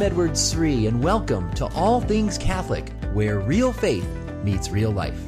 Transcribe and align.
I'm 0.00 0.06
Edward 0.06 0.38
Sri, 0.38 0.86
and 0.86 1.04
welcome 1.04 1.52
to 1.52 1.66
All 1.74 2.00
Things 2.00 2.38
Catholic, 2.38 2.90
where 3.12 3.40
real 3.40 3.70
faith 3.70 4.08
meets 4.42 4.70
real 4.70 4.90
life. 4.90 5.20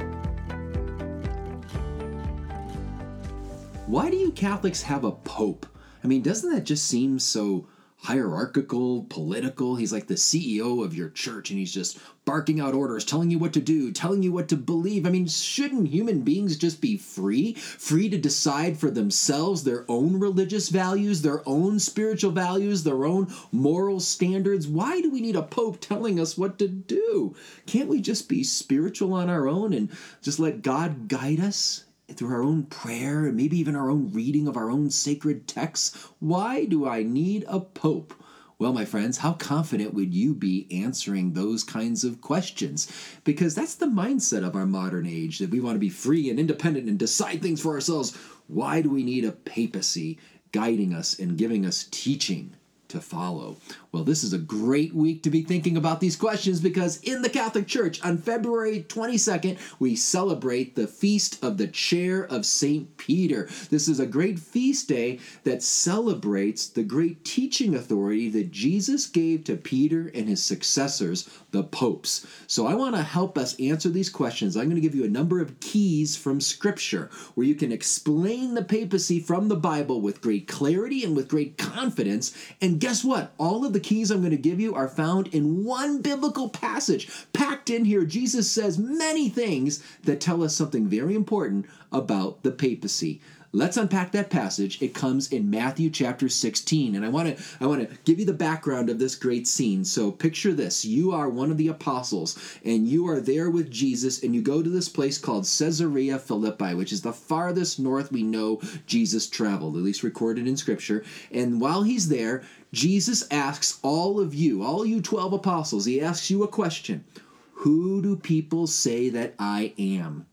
Why 3.87 4.09
do 4.09 4.17
you 4.17 4.33
Catholics 4.33 4.81
have 4.81 5.05
a 5.05 5.13
pope? 5.13 5.67
I 6.03 6.07
mean, 6.07 6.23
doesn't 6.23 6.51
that 6.55 6.65
just 6.65 6.87
seem 6.87 7.19
so 7.19 7.69
hierarchical, 8.03 9.05
political? 9.09 9.77
He's 9.77 9.93
like 9.93 10.09
the 10.09 10.15
CEO 10.15 10.85
of 10.85 10.95
your 10.95 11.11
church 11.11 11.51
and 11.51 11.59
he's 11.59 11.73
just 11.73 11.99
barking 12.25 12.61
out 12.61 12.75
orders, 12.75 13.05
telling 13.05 13.31
you 13.31 13.39
what 13.39 13.53
to 13.53 13.61
do, 13.61 13.93
telling 13.93 14.23
you 14.23 14.33
what 14.33 14.49
to 14.49 14.57
believe. 14.57 15.07
I 15.07 15.11
mean, 15.11 15.29
shouldn't 15.29 15.89
human 15.89 16.23
beings 16.23 16.57
just 16.57 16.81
be 16.81 16.97
free? 16.97 17.55
Free 17.55 18.09
to 18.09 18.19
decide 18.19 18.77
for 18.77 18.91
themselves 18.91 19.63
their 19.63 19.85
own 19.89 20.19
religious 20.19 20.69
values, 20.69 21.23
their 21.23 21.49
own 21.49 21.79
spiritual 21.79 22.33
values, 22.33 22.83
their 22.83 23.05
own 23.05 23.33
moral 23.53 24.01
standards? 24.01 24.67
Why 24.67 25.01
do 25.01 25.11
we 25.11 25.21
need 25.21 25.37
a 25.37 25.43
pope 25.43 25.81
telling 25.81 26.19
us 26.19 26.37
what 26.37 26.59
to 26.59 26.69
do? 26.69 27.37
Can't 27.67 27.89
we 27.89 28.01
just 28.01 28.29
be 28.29 28.43
spiritual 28.43 29.15
on 29.15 29.31
our 29.31 29.49
own 29.49 29.73
and 29.73 29.91
just 30.23 30.41
let 30.41 30.63
God 30.63 31.07
guide 31.09 31.39
us? 31.39 31.85
Through 32.17 32.35
our 32.35 32.43
own 32.43 32.65
prayer 32.65 33.27
and 33.27 33.37
maybe 33.37 33.59
even 33.59 33.77
our 33.77 33.91
own 33.91 34.13
reading 34.13 34.47
of 34.49 34.57
our 34.57 34.71
own 34.71 34.91
sacred 34.91 35.49
texts? 35.49 36.09
Why 36.19 36.65
do 36.65 36.87
I 36.87 37.03
need 37.03 37.45
a 37.49 37.61
pope? 37.61 38.15
Well, 38.59 38.73
my 38.73 38.85
friends, 38.85 39.19
how 39.19 39.33
confident 39.33 39.93
would 39.93 40.15
you 40.15 40.35
be 40.35 40.69
answering 40.71 41.33
those 41.33 41.65
kinds 41.65 42.05
of 42.05 42.21
questions? 42.21 42.91
Because 43.25 43.57
that's 43.57 43.75
the 43.75 43.87
mindset 43.87 44.47
of 44.47 44.55
our 44.55 44.67
modern 44.67 45.05
age 45.07 45.39
that 45.41 45.51
we 45.51 45.59
want 45.59 45.75
to 45.75 45.81
be 45.81 45.89
free 45.89 46.31
and 46.31 46.39
independent 46.39 46.89
and 46.89 46.99
decide 46.99 47.43
things 47.43 47.61
for 47.61 47.73
ourselves. 47.73 48.17
Why 48.47 48.81
do 48.81 48.89
we 48.89 49.03
need 49.03 49.25
a 49.25 49.33
papacy 49.33 50.19
guiding 50.53 50.95
us 50.95 51.19
and 51.19 51.37
giving 51.37 51.67
us 51.67 51.89
teaching? 51.91 52.55
To 52.93 53.01
follow? 53.01 53.57
Well, 53.91 54.05
this 54.05 54.23
is 54.23 54.33
a 54.33 54.39
great 54.39 54.95
week 54.95 55.23
to 55.23 55.31
be 55.31 55.43
thinking 55.43 55.77
about 55.77 56.01
these 56.01 56.17
questions 56.17 56.61
because 56.61 56.99
in 57.03 57.23
the 57.23 57.29
Catholic 57.29 57.67
Church 57.67 58.03
on 58.03 58.19
February 58.19 58.87
22nd, 58.89 59.59
we 59.79 59.97
celebrate 59.97 60.77
the 60.77 60.87
Feast 60.87 61.43
of 61.43 61.59
the 61.59 61.69
Chair 61.69 62.25
of 62.25 62.47
St. 62.47 62.97
Peter. 62.97 63.49
This 63.71 63.89
is 63.89 64.01
a 64.01 64.07
great 64.07 64.39
feast 64.39 64.89
day 64.89 65.21
that 65.45 65.63
celebrates 65.63 66.69
the 66.69 66.83
great 66.83 67.25
teaching 67.25 67.75
authority 67.75 68.29
that 68.31 68.51
Jesus 68.51 69.07
gave 69.07 69.45
to 69.45 69.57
Peter 69.57 70.11
and 70.15 70.29
his 70.29 70.43
successors, 70.43 71.29
the 71.51 71.63
popes. 71.63 72.27
So 72.47 72.67
I 72.67 72.75
want 72.75 72.95
to 72.95 73.03
help 73.03 73.39
us 73.39 73.59
answer 73.59 73.89
these 73.89 74.11
questions. 74.11 74.57
I'm 74.57 74.65
going 74.65 74.77
to 74.77 74.83
give 74.83 74.95
you 74.95 75.05
a 75.05 75.09
number 75.09 75.41
of 75.41 75.59
keys 75.61 76.17
from 76.17 76.41
Scripture 76.41 77.11
where 77.35 77.47
you 77.47 77.55
can 77.55 77.73
explain 77.73 78.55
the 78.55 78.65
papacy 78.65 79.19
from 79.21 79.49
the 79.49 79.57
Bible 79.57 80.01
with 80.01 80.21
great 80.21 80.47
clarity 80.47 81.05
and 81.05 81.17
with 81.17 81.29
great 81.29 81.57
confidence 81.57 82.35
and 82.61 82.82
guess 82.83 83.05
what? 83.05 83.33
All 83.39 83.65
of 83.65 83.73
the 83.73 83.79
keys 83.79 84.11
I'm 84.11 84.23
going 84.23 84.33
to 84.33 84.37
give 84.37 84.59
you 84.59 84.75
are 84.75 84.89
found 84.89 85.29
in 85.29 85.63
one 85.63 86.03
biblical 86.03 86.49
passage. 86.49 87.09
Packed 87.33 87.71
in 87.71 87.85
here, 87.85 88.05
Jesus 88.05 88.51
says 88.51 88.77
many 88.77 89.29
things 89.29 89.85
that 90.03 90.21
tell 90.21 90.43
us 90.43 90.57
something 90.57 90.89
very 90.89 91.15
important 91.15 91.67
about 91.93 92.43
the 92.43 92.51
papacy. 92.51 93.21
Let's 93.55 93.77
unpack 93.77 94.13
that 94.13 94.31
passage. 94.31 94.81
It 94.81 94.95
comes 94.95 95.31
in 95.31 95.51
Matthew 95.51 95.91
chapter 95.91 96.31
16. 96.31 96.95
And 96.95 97.05
I 97.05 97.11
want 97.11 97.37
to 97.37 97.45
I 97.61 97.67
want 97.67 97.87
to 97.87 97.99
give 98.05 98.19
you 98.19 98.25
the 98.25 98.33
background 98.33 98.89
of 98.89 98.99
this 98.99 99.15
great 99.15 99.47
scene. 99.47 99.85
So 99.85 100.11
picture 100.11 100.55
this. 100.55 100.87
You 100.87 101.13
are 101.13 101.29
one 101.29 101.51
of 101.51 101.59
the 101.59 101.69
apostles 101.69 102.39
and 102.65 102.89
you 102.89 103.07
are 103.09 103.21
there 103.21 103.51
with 103.51 103.71
Jesus 103.71 104.23
and 104.23 104.35
you 104.35 104.41
go 104.41 104.63
to 104.63 104.71
this 104.71 104.89
place 104.89 105.19
called 105.19 105.45
Caesarea 105.45 106.19
Philippi, 106.19 106.73
which 106.73 106.93
is 106.93 107.03
the 107.03 107.13
farthest 107.13 107.79
north 107.79 108.11
we 108.11 108.23
know 108.23 108.59
Jesus 108.87 109.29
traveled, 109.29 109.77
at 109.77 109.83
least 109.83 110.03
recorded 110.03 110.49
in 110.49 110.57
scripture. 110.57 111.05
And 111.31 111.61
while 111.61 111.83
he's 111.83 112.09
there, 112.09 112.45
Jesus 112.73 113.23
asks 113.31 113.79
all 113.83 114.19
of 114.19 114.35
you, 114.35 114.63
all 114.63 114.87
you 114.87 115.03
12 115.03 115.35
apostles, 115.35 115.85
he 115.85 116.01
asks 116.01 116.31
you 116.31 116.43
a 116.43 116.49
question. 116.49 117.05
Who 117.53 118.01
do 118.01 118.17
people 118.17 118.67
say 118.67 119.11
that 119.11 119.35
I 119.39 119.75
am? 119.79 120.25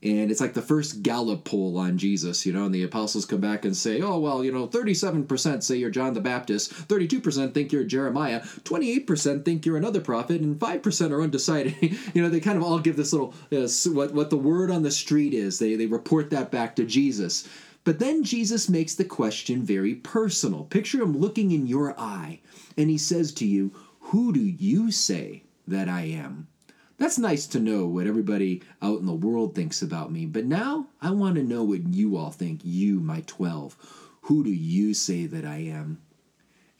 And 0.00 0.30
it's 0.30 0.40
like 0.40 0.54
the 0.54 0.62
first 0.62 1.02
Gallup 1.02 1.44
poll 1.44 1.76
on 1.76 1.98
Jesus, 1.98 2.46
you 2.46 2.52
know, 2.52 2.66
and 2.66 2.74
the 2.74 2.84
apostles 2.84 3.26
come 3.26 3.40
back 3.40 3.64
and 3.64 3.76
say, 3.76 4.00
oh, 4.00 4.20
well, 4.20 4.44
you 4.44 4.52
know, 4.52 4.68
37% 4.68 5.62
say 5.62 5.76
you're 5.76 5.90
John 5.90 6.14
the 6.14 6.20
Baptist, 6.20 6.72
32% 6.86 7.52
think 7.52 7.72
you're 7.72 7.82
Jeremiah, 7.82 8.40
28% 8.40 9.44
think 9.44 9.66
you're 9.66 9.76
another 9.76 10.00
prophet, 10.00 10.40
and 10.40 10.56
5% 10.56 11.10
are 11.10 11.22
undecided. 11.22 11.74
you 12.14 12.22
know, 12.22 12.28
they 12.28 12.38
kind 12.38 12.56
of 12.56 12.62
all 12.62 12.78
give 12.78 12.96
this 12.96 13.12
little, 13.12 13.34
uh, 13.52 13.66
what, 13.92 14.14
what 14.14 14.30
the 14.30 14.36
word 14.36 14.70
on 14.70 14.84
the 14.84 14.90
street 14.90 15.34
is. 15.34 15.58
They, 15.58 15.74
they 15.74 15.86
report 15.86 16.30
that 16.30 16.52
back 16.52 16.76
to 16.76 16.84
Jesus. 16.84 17.48
But 17.82 17.98
then 17.98 18.22
Jesus 18.22 18.68
makes 18.68 18.94
the 18.94 19.04
question 19.04 19.64
very 19.64 19.96
personal. 19.96 20.64
Picture 20.64 21.02
him 21.02 21.16
looking 21.16 21.50
in 21.50 21.66
your 21.66 21.98
eye, 21.98 22.40
and 22.76 22.88
he 22.88 22.98
says 22.98 23.32
to 23.34 23.46
you, 23.46 23.72
Who 24.00 24.32
do 24.32 24.40
you 24.40 24.92
say 24.92 25.42
that 25.66 25.88
I 25.88 26.02
am? 26.02 26.46
That's 26.98 27.16
nice 27.16 27.46
to 27.48 27.60
know 27.60 27.86
what 27.86 28.08
everybody 28.08 28.60
out 28.82 28.98
in 28.98 29.06
the 29.06 29.14
world 29.14 29.54
thinks 29.54 29.82
about 29.82 30.10
me, 30.10 30.26
but 30.26 30.44
now 30.44 30.88
I 31.00 31.12
want 31.12 31.36
to 31.36 31.44
know 31.44 31.62
what 31.62 31.86
you 31.94 32.16
all 32.16 32.32
think, 32.32 32.60
you, 32.64 32.98
my 32.98 33.22
12. 33.24 33.76
Who 34.22 34.42
do 34.42 34.50
you 34.50 34.94
say 34.94 35.26
that 35.26 35.44
I 35.44 35.58
am? 35.58 36.02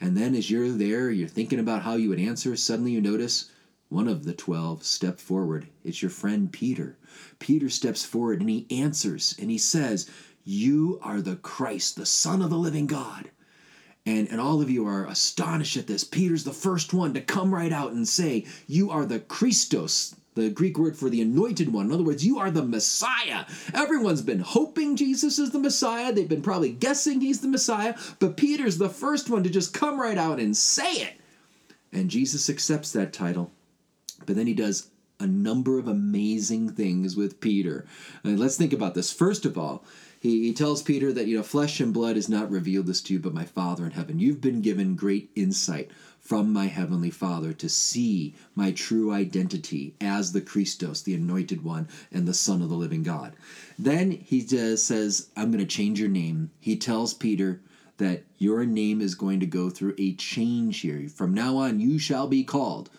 And 0.01 0.17
then 0.17 0.35
as 0.35 0.51
you're 0.51 0.71
there, 0.71 1.09
you're 1.13 1.29
thinking 1.29 1.61
about 1.61 1.83
how 1.83 1.95
you 1.95 2.09
would 2.09 2.19
answer, 2.19 2.57
suddenly 2.57 2.91
you 2.91 3.01
notice 3.01 3.53
one 3.91 4.09
of 4.09 4.25
the 4.25 4.33
12 4.33 4.83
step 4.83 5.21
forward. 5.21 5.69
It's 5.85 6.03
your 6.03 6.11
friend 6.11 6.51
Peter. 6.51 6.99
Peter 7.39 7.69
steps 7.69 8.05
forward 8.05 8.41
and 8.41 8.51
he 8.51 8.67
answers 8.73 9.37
and 9.41 9.53
he 9.53 9.59
says, 9.59 10.11
You 10.43 10.99
are 11.01 11.21
the 11.21 11.37
Christ, 11.37 11.95
the 11.95 12.05
Son 12.07 12.43
of 12.43 12.51
the 12.51 12.59
living 12.59 12.89
God. 12.89 13.31
And, 14.09 14.27
and 14.31 14.41
all 14.41 14.63
of 14.63 14.71
you 14.71 14.87
are 14.87 15.05
astonished 15.05 15.77
at 15.77 15.87
this. 15.87 16.03
Peter's 16.03 16.45
the 16.45 16.51
first 16.51 16.95
one 16.95 17.13
to 17.13 17.21
come 17.21 17.53
right 17.53 17.71
out 17.71 17.93
and 17.93 18.09
say, 18.09 18.47
You 18.67 18.91
are 18.91 19.05
the 19.05 19.21
Christos, 19.21 20.17
the 20.35 20.49
Greek 20.49 20.79
word 20.79 20.97
for 20.97 21.11
the 21.11 21.21
anointed 21.21 21.71
one. 21.71 21.85
In 21.85 21.93
other 21.93 22.05
words, 22.05 22.25
you 22.25 22.39
are 22.39 22.51
the 22.51 22.65
Messiah. 22.65 23.45
Everyone's 23.75 24.23
been 24.23 24.39
hoping 24.39 24.97
Jesus 24.97 25.39
is 25.39 25.51
the 25.51 25.59
Messiah. 25.59 26.11
They've 26.11 26.27
been 26.27 26.41
probably 26.41 26.71
guessing 26.71 27.21
he's 27.21 27.43
the 27.43 27.49
Messiah. 27.49 27.97
But 28.19 28.39
Peter's 28.39 28.79
the 28.79 28.89
first 28.89 29.29
one 29.29 29.43
to 29.43 29.51
just 29.51 29.75
come 29.75 30.01
right 30.01 30.17
out 30.17 30.41
and 30.41 30.57
say 30.57 30.91
it. 30.91 31.21
And 31.93 32.09
Jesus 32.09 32.49
accepts 32.49 32.93
that 32.93 33.13
title. 33.13 33.51
But 34.25 34.37
then 34.37 34.47
he 34.47 34.55
does 34.55 34.89
a 35.21 35.27
number 35.27 35.79
of 35.79 35.89
amazing 35.89 36.71
things 36.71 37.17
with 37.17 37.41
Peter. 37.41 37.87
And 38.23 38.39
let's 38.39 38.57
think 38.57 38.73
about 38.73 38.95
this. 38.95 39.13
First 39.13 39.45
of 39.45 39.59
all, 39.59 39.85
he, 40.21 40.43
he 40.47 40.53
tells 40.53 40.83
Peter 40.83 41.13
that, 41.13 41.27
you 41.27 41.37
know, 41.37 41.43
flesh 41.43 41.81
and 41.81 41.93
blood 41.93 42.17
has 42.17 42.29
not 42.29 42.51
revealed 42.51 42.87
this 42.87 43.01
to 43.03 43.15
you, 43.15 43.21
but 43.21 43.35
my 43.35 43.45
Father 43.45 43.85
in 43.85 43.93
heaven. 43.93 44.19
You've 44.19 44.41
been 44.41 44.61
given 44.61 44.97
great 44.97 45.31
insight 45.35 45.91
from 46.21 46.53
my 46.53 46.67
heavenly 46.67 47.11
Father 47.11 47.53
to 47.55 47.69
see 47.69 48.35
my 48.55 48.71
true 48.71 49.13
identity 49.13 49.95
as 50.01 50.33
the 50.33 50.41
Christos, 50.41 51.03
the 51.03 51.15
anointed 51.15 51.65
one, 51.65 51.89
and 52.13 52.27
the 52.27 52.35
Son 52.35 52.63
of 52.63 52.69
the 52.69 52.75
living 52.75 53.03
God. 53.03 53.35
Then 53.79 54.11
he 54.11 54.41
says, 54.41 55.31
I'm 55.37 55.51
going 55.51 55.59
to 55.59 55.67
change 55.67 56.01
your 56.01 56.09
name. 56.09 56.51
He 56.61 56.77
tells 56.77 57.15
Peter 57.15 57.61
that 57.97 58.25
your 58.39 58.65
name 58.65 59.01
is 59.01 59.15
going 59.15 59.41
to 59.41 59.47
go 59.47 59.71
through 59.71 59.95
a 59.99 60.15
change 60.15 60.81
here. 60.81 61.09
From 61.09 61.35
now 61.35 61.57
on, 61.57 61.81
you 61.81 61.99
shall 61.99 62.29
be 62.29 62.45
called 62.45 62.91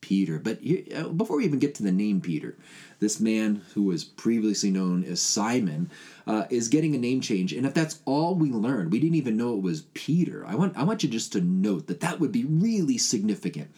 Peter. 0.00 0.38
But 0.38 0.60
uh, 0.94 1.08
before 1.08 1.38
we 1.38 1.44
even 1.44 1.58
get 1.58 1.74
to 1.76 1.82
the 1.82 1.92
name 1.92 2.20
Peter, 2.20 2.56
this 2.98 3.20
man 3.20 3.62
who 3.74 3.84
was 3.84 4.04
previously 4.04 4.70
known 4.70 5.04
as 5.04 5.20
Simon 5.20 5.90
uh, 6.26 6.44
is 6.50 6.68
getting 6.68 6.94
a 6.94 6.98
name 6.98 7.20
change. 7.20 7.52
And 7.52 7.66
if 7.66 7.74
that's 7.74 8.00
all 8.04 8.34
we 8.34 8.50
learned, 8.50 8.90
we 8.90 8.98
didn't 8.98 9.16
even 9.16 9.36
know 9.36 9.54
it 9.54 9.62
was 9.62 9.82
Peter. 9.94 10.44
I 10.46 10.54
want 10.54 10.76
I 10.76 10.82
want 10.82 11.02
you 11.02 11.08
just 11.08 11.32
to 11.32 11.40
note 11.40 11.86
that 11.86 12.00
that 12.00 12.18
would 12.18 12.32
be 12.32 12.44
really 12.44 12.98
significant, 12.98 13.70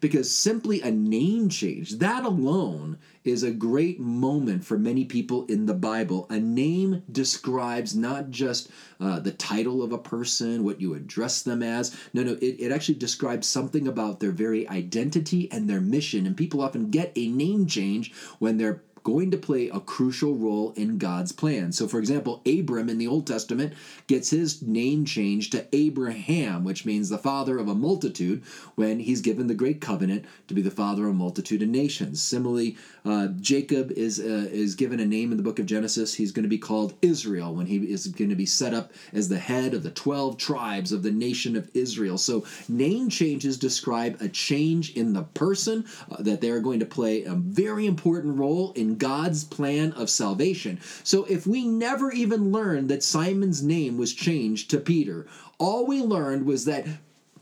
because 0.00 0.30
simply 0.30 0.80
a 0.82 0.90
name 0.90 1.48
change 1.48 1.98
that 1.98 2.24
alone 2.24 2.98
is 3.24 3.42
a 3.42 3.50
great 3.50 3.98
moment 3.98 4.64
for 4.64 4.78
many 4.78 5.04
people 5.04 5.46
in 5.46 5.66
the 5.66 5.74
Bible. 5.74 6.28
A 6.30 6.38
name 6.38 7.02
describes 7.10 7.96
not 7.96 8.30
just 8.30 8.70
uh, 9.00 9.18
the 9.18 9.32
title 9.32 9.82
of 9.82 9.90
a 9.90 9.98
person, 9.98 10.62
what 10.62 10.80
you 10.80 10.94
address 10.94 11.42
them 11.42 11.60
as. 11.60 11.96
No, 12.14 12.22
no, 12.22 12.32
it, 12.34 12.56
it 12.60 12.70
actually 12.70 12.94
describes 12.94 13.48
something 13.48 13.88
about 13.88 14.20
their 14.20 14.30
very 14.30 14.68
identity 14.68 15.50
and 15.50 15.68
their 15.68 15.80
mission. 15.80 16.24
And 16.24 16.36
people 16.36 16.60
often 16.60 16.90
get 16.90 17.10
a 17.16 17.26
name 17.26 17.66
change 17.66 18.14
when 18.38 18.58
they're 18.58 18.65
going 19.06 19.30
to 19.30 19.36
play 19.36 19.68
a 19.68 19.78
crucial 19.78 20.34
role 20.34 20.72
in 20.72 20.98
God's 20.98 21.30
plan. 21.30 21.70
So, 21.70 21.86
for 21.86 22.00
example, 22.00 22.42
Abram 22.44 22.88
in 22.88 22.98
the 22.98 23.06
Old 23.06 23.24
Testament 23.24 23.72
gets 24.08 24.30
his 24.30 24.60
name 24.62 25.04
changed 25.04 25.52
to 25.52 25.64
Abraham, 25.72 26.64
which 26.64 26.84
means 26.84 27.08
the 27.08 27.16
father 27.16 27.56
of 27.56 27.68
a 27.68 27.74
multitude, 27.76 28.42
when 28.74 28.98
he's 28.98 29.20
given 29.20 29.46
the 29.46 29.54
great 29.54 29.80
covenant 29.80 30.24
to 30.48 30.54
be 30.54 30.60
the 30.60 30.72
father 30.72 31.04
of 31.04 31.10
a 31.10 31.14
multitude 31.14 31.62
of 31.62 31.68
nations. 31.68 32.20
Similarly, 32.20 32.76
uh, 33.06 33.28
Jacob 33.40 33.92
is 33.92 34.18
uh, 34.18 34.48
is 34.50 34.74
given 34.74 35.00
a 35.00 35.06
name 35.06 35.30
in 35.30 35.36
the 35.36 35.42
book 35.42 35.58
of 35.58 35.66
Genesis. 35.66 36.14
He's 36.14 36.32
going 36.32 36.42
to 36.42 36.48
be 36.48 36.58
called 36.58 36.94
Israel 37.02 37.54
when 37.54 37.66
he 37.66 37.76
is 37.76 38.08
going 38.08 38.30
to 38.30 38.36
be 38.36 38.46
set 38.46 38.74
up 38.74 38.92
as 39.12 39.28
the 39.28 39.38
head 39.38 39.74
of 39.74 39.82
the 39.82 39.90
12 39.90 40.36
tribes 40.36 40.92
of 40.92 41.02
the 41.02 41.10
nation 41.10 41.56
of 41.56 41.70
Israel. 41.74 42.18
So, 42.18 42.44
name 42.68 43.08
changes 43.08 43.58
describe 43.58 44.20
a 44.20 44.28
change 44.28 44.94
in 44.96 45.12
the 45.12 45.22
person 45.22 45.84
uh, 46.10 46.22
that 46.22 46.40
they 46.40 46.50
are 46.50 46.60
going 46.60 46.80
to 46.80 46.86
play 46.86 47.22
a 47.22 47.34
very 47.34 47.86
important 47.86 48.38
role 48.38 48.72
in 48.72 48.96
God's 48.96 49.44
plan 49.44 49.92
of 49.92 50.10
salvation. 50.10 50.80
So 51.04 51.24
if 51.24 51.46
we 51.46 51.66
never 51.66 52.10
even 52.10 52.52
learned 52.52 52.88
that 52.88 53.02
Simon's 53.02 53.62
name 53.62 53.96
was 53.96 54.12
changed 54.12 54.70
to 54.70 54.78
Peter, 54.78 55.26
all 55.58 55.86
we 55.86 56.02
learned 56.02 56.46
was 56.46 56.64
that 56.64 56.86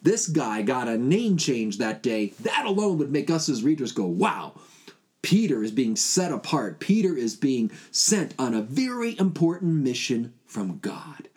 this 0.02 0.28
guy 0.28 0.62
got 0.62 0.88
a 0.88 0.98
name 0.98 1.36
change 1.36 1.78
that 1.78 2.02
day, 2.02 2.34
that 2.40 2.66
alone 2.66 2.98
would 2.98 3.10
make 3.10 3.30
us 3.30 3.48
as 3.48 3.62
readers 3.62 3.92
go, 3.92 4.04
wow, 4.04 4.52
Peter 5.24 5.64
is 5.64 5.70
being 5.70 5.96
set 5.96 6.30
apart. 6.30 6.78
Peter 6.80 7.16
is 7.16 7.34
being 7.34 7.70
sent 7.90 8.34
on 8.38 8.52
a 8.52 8.60
very 8.60 9.18
important 9.18 9.72
mission 9.72 10.34
from 10.44 10.78
God. 10.80 11.30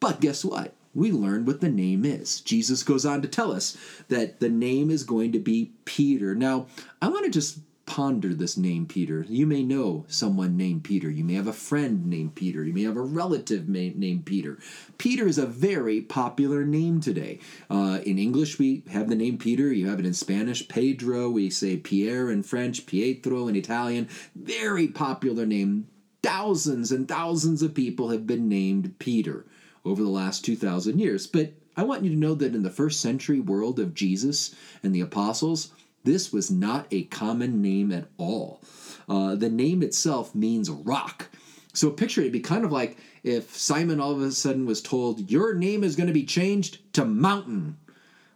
But 0.00 0.20
guess 0.20 0.44
what? 0.44 0.74
We 0.92 1.12
learned 1.12 1.46
what 1.46 1.60
the 1.60 1.68
name 1.68 2.04
is. 2.04 2.40
Jesus 2.40 2.82
goes 2.82 3.06
on 3.06 3.22
to 3.22 3.28
tell 3.28 3.52
us 3.52 3.76
that 4.08 4.40
the 4.40 4.48
name 4.48 4.90
is 4.90 5.04
going 5.04 5.30
to 5.32 5.38
be 5.38 5.70
Peter. 5.84 6.34
Now, 6.34 6.66
I 7.00 7.08
want 7.08 7.24
to 7.26 7.30
just 7.30 7.58
ponder 7.86 8.34
this 8.34 8.56
name 8.56 8.84
Peter. 8.84 9.24
You 9.28 9.46
may 9.46 9.62
know 9.62 10.04
someone 10.08 10.56
named 10.56 10.84
Peter. 10.84 11.08
You 11.08 11.24
may 11.24 11.34
have 11.34 11.46
a 11.46 11.52
friend 11.52 12.06
named 12.06 12.34
Peter. 12.34 12.64
You 12.64 12.74
may 12.74 12.82
have 12.82 12.96
a 12.96 13.00
relative 13.02 13.68
named 13.68 14.26
Peter. 14.26 14.58
Peter 14.98 15.26
is 15.26 15.38
a 15.38 15.46
very 15.46 16.00
popular 16.00 16.64
name 16.64 17.00
today. 17.00 17.38
Uh, 17.70 18.00
in 18.04 18.18
English, 18.18 18.58
we 18.58 18.82
have 18.90 19.08
the 19.08 19.14
name 19.14 19.38
Peter. 19.38 19.72
You 19.72 19.88
have 19.88 20.00
it 20.00 20.06
in 20.06 20.14
Spanish, 20.14 20.66
Pedro. 20.68 21.30
We 21.30 21.48
say 21.48 21.76
Pierre 21.76 22.30
in 22.30 22.42
French, 22.42 22.84
Pietro 22.86 23.48
in 23.48 23.56
Italian. 23.56 24.08
Very 24.34 24.88
popular 24.88 25.46
name. 25.46 25.86
Thousands 26.22 26.90
and 26.90 27.06
thousands 27.06 27.62
of 27.62 27.72
people 27.72 28.10
have 28.10 28.26
been 28.26 28.48
named 28.48 28.98
Peter 28.98 29.46
over 29.84 30.02
the 30.02 30.08
last 30.08 30.44
2,000 30.44 30.98
years. 30.98 31.28
But 31.28 31.52
I 31.76 31.84
want 31.84 32.02
you 32.02 32.10
to 32.10 32.16
know 32.16 32.34
that 32.34 32.54
in 32.54 32.62
the 32.64 32.70
first 32.70 33.00
century 33.00 33.38
world 33.38 33.78
of 33.78 33.94
Jesus 33.94 34.54
and 34.82 34.94
the 34.94 35.02
apostles, 35.02 35.70
this 36.06 36.32
was 36.32 36.50
not 36.50 36.86
a 36.90 37.04
common 37.04 37.60
name 37.60 37.92
at 37.92 38.06
all. 38.16 38.62
Uh, 39.08 39.34
the 39.34 39.50
name 39.50 39.82
itself 39.82 40.34
means 40.34 40.70
rock. 40.70 41.28
So 41.74 41.90
picture 41.90 42.22
it, 42.22 42.24
it'd 42.24 42.32
be 42.32 42.40
kind 42.40 42.64
of 42.64 42.72
like 42.72 42.96
if 43.22 43.54
Simon 43.56 44.00
all 44.00 44.12
of 44.12 44.22
a 44.22 44.32
sudden 44.32 44.64
was 44.64 44.80
told, 44.80 45.30
Your 45.30 45.52
name 45.52 45.84
is 45.84 45.96
going 45.96 46.06
to 46.06 46.14
be 46.14 46.24
changed 46.24 46.78
to 46.94 47.04
Mountain. 47.04 47.76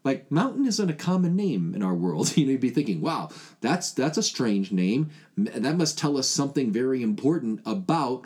Like 0.02 0.30
mountain 0.30 0.66
isn't 0.66 0.90
a 0.90 0.94
common 0.94 1.36
name 1.36 1.74
in 1.74 1.82
our 1.82 1.94
world. 1.94 2.32
You 2.36 2.46
know, 2.46 2.52
you'd 2.52 2.60
be 2.60 2.70
thinking, 2.70 3.00
wow, 3.00 3.28
that's 3.60 3.92
that's 3.92 4.16
a 4.16 4.22
strange 4.22 4.72
name. 4.72 5.10
That 5.36 5.76
must 5.76 5.98
tell 5.98 6.16
us 6.16 6.28
something 6.28 6.72
very 6.72 7.02
important 7.02 7.60
about 7.66 8.24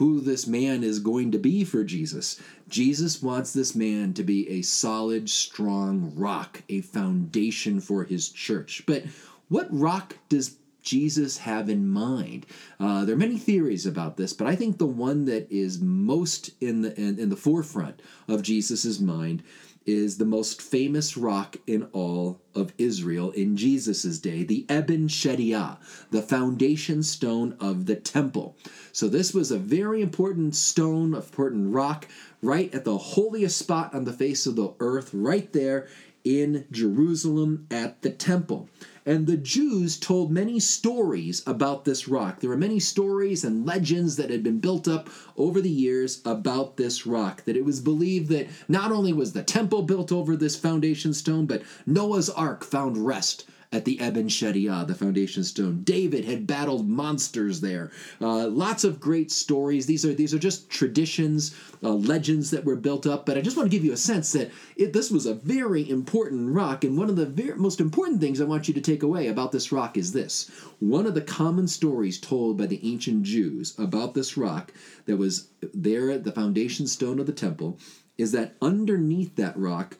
who 0.00 0.18
this 0.18 0.46
man 0.46 0.82
is 0.82 0.98
going 0.98 1.30
to 1.30 1.36
be 1.36 1.62
for 1.62 1.84
Jesus. 1.84 2.40
Jesus 2.70 3.22
wants 3.22 3.52
this 3.52 3.74
man 3.74 4.14
to 4.14 4.22
be 4.22 4.48
a 4.48 4.62
solid, 4.62 5.28
strong 5.28 6.14
rock, 6.16 6.62
a 6.70 6.80
foundation 6.80 7.82
for 7.82 8.04
his 8.04 8.30
church. 8.30 8.82
But 8.86 9.04
what 9.50 9.68
rock 9.70 10.16
does 10.30 10.56
Jesus 10.80 11.36
have 11.36 11.68
in 11.68 11.86
mind? 11.86 12.46
Uh, 12.80 13.04
there 13.04 13.14
are 13.14 13.18
many 13.18 13.36
theories 13.36 13.84
about 13.84 14.16
this, 14.16 14.32
but 14.32 14.46
I 14.46 14.56
think 14.56 14.78
the 14.78 14.86
one 14.86 15.26
that 15.26 15.52
is 15.52 15.82
most 15.82 16.52
in 16.62 16.80
the 16.80 16.98
in, 16.98 17.18
in 17.18 17.28
the 17.28 17.36
forefront 17.36 18.00
of 18.26 18.40
Jesus's 18.40 19.00
mind 19.00 19.42
is 19.86 20.18
the 20.18 20.24
most 20.24 20.60
famous 20.60 21.16
rock 21.16 21.56
in 21.66 21.84
all 21.92 22.40
of 22.54 22.72
Israel 22.78 23.30
in 23.30 23.56
Jesus' 23.56 24.18
day, 24.18 24.42
the 24.42 24.66
Eben 24.68 25.08
Shetiyah, 25.08 25.78
the 26.10 26.22
foundation 26.22 27.02
stone 27.02 27.56
of 27.58 27.86
the 27.86 27.96
temple. 27.96 28.56
So 28.92 29.08
this 29.08 29.32
was 29.32 29.50
a 29.50 29.58
very 29.58 30.02
important 30.02 30.54
stone, 30.54 31.14
important 31.14 31.72
rock, 31.72 32.06
right 32.42 32.72
at 32.74 32.84
the 32.84 32.98
holiest 32.98 33.58
spot 33.58 33.94
on 33.94 34.04
the 34.04 34.12
face 34.12 34.46
of 34.46 34.56
the 34.56 34.74
earth, 34.80 35.10
right 35.12 35.50
there 35.52 35.88
in 36.24 36.66
Jerusalem 36.70 37.66
at 37.70 38.02
the 38.02 38.10
temple. 38.10 38.68
And 39.06 39.26
the 39.26 39.36
Jews 39.36 39.98
told 39.98 40.30
many 40.30 40.60
stories 40.60 41.42
about 41.46 41.84
this 41.84 42.06
rock. 42.06 42.40
There 42.40 42.50
were 42.50 42.56
many 42.56 42.78
stories 42.78 43.44
and 43.44 43.66
legends 43.66 44.16
that 44.16 44.30
had 44.30 44.42
been 44.42 44.60
built 44.60 44.86
up 44.86 45.08
over 45.36 45.60
the 45.60 45.70
years 45.70 46.20
about 46.24 46.76
this 46.76 47.06
rock. 47.06 47.44
That 47.44 47.56
it 47.56 47.64
was 47.64 47.80
believed 47.80 48.28
that 48.30 48.48
not 48.68 48.92
only 48.92 49.12
was 49.12 49.32
the 49.32 49.42
temple 49.42 49.82
built 49.82 50.12
over 50.12 50.36
this 50.36 50.56
foundation 50.56 51.14
stone, 51.14 51.46
but 51.46 51.62
Noah's 51.86 52.28
ark 52.28 52.62
found 52.62 52.98
rest 53.06 53.46
at 53.72 53.84
the 53.84 54.00
Eben 54.00 54.26
Shetiyah, 54.26 54.86
the 54.86 54.96
foundation 54.96 55.44
stone. 55.44 55.82
David 55.84 56.24
had 56.24 56.46
battled 56.46 56.88
monsters 56.88 57.60
there. 57.60 57.92
Uh, 58.20 58.48
lots 58.48 58.82
of 58.82 58.98
great 58.98 59.30
stories. 59.30 59.86
These 59.86 60.04
are 60.04 60.12
these 60.12 60.34
are 60.34 60.40
just 60.40 60.68
traditions, 60.68 61.54
uh, 61.82 61.90
legends 61.90 62.50
that 62.50 62.64
were 62.64 62.74
built 62.74 63.06
up. 63.06 63.24
But 63.24 63.38
I 63.38 63.42
just 63.42 63.56
want 63.56 63.70
to 63.70 63.76
give 63.76 63.84
you 63.84 63.92
a 63.92 63.96
sense 63.96 64.32
that 64.32 64.50
it, 64.76 64.92
this 64.92 65.10
was 65.10 65.24
a 65.24 65.34
very 65.34 65.88
important 65.88 66.52
rock. 66.52 66.82
And 66.82 66.98
one 66.98 67.08
of 67.08 67.14
the 67.14 67.26
very, 67.26 67.56
most 67.56 67.80
important 67.80 68.20
things 68.20 68.40
I 68.40 68.44
want 68.44 68.66
you 68.66 68.74
to 68.74 68.80
take 68.80 69.04
away 69.04 69.28
about 69.28 69.52
this 69.52 69.70
rock 69.70 69.96
is 69.96 70.12
this: 70.12 70.50
one 70.80 71.06
of 71.06 71.14
the 71.14 71.20
common 71.20 71.68
stories 71.68 72.18
told 72.18 72.58
by 72.58 72.66
the 72.66 72.80
ancient 72.82 73.22
Jews 73.22 73.78
about 73.78 74.14
this 74.14 74.36
rock 74.36 74.72
that 75.06 75.16
was 75.16 75.48
there 75.72 76.10
at 76.10 76.24
the 76.24 76.32
foundation 76.32 76.88
stone 76.88 77.20
of 77.20 77.26
the 77.26 77.32
temple 77.32 77.78
is 78.18 78.32
that 78.32 78.56
underneath 78.60 79.36
that 79.36 79.56
rock 79.56 79.96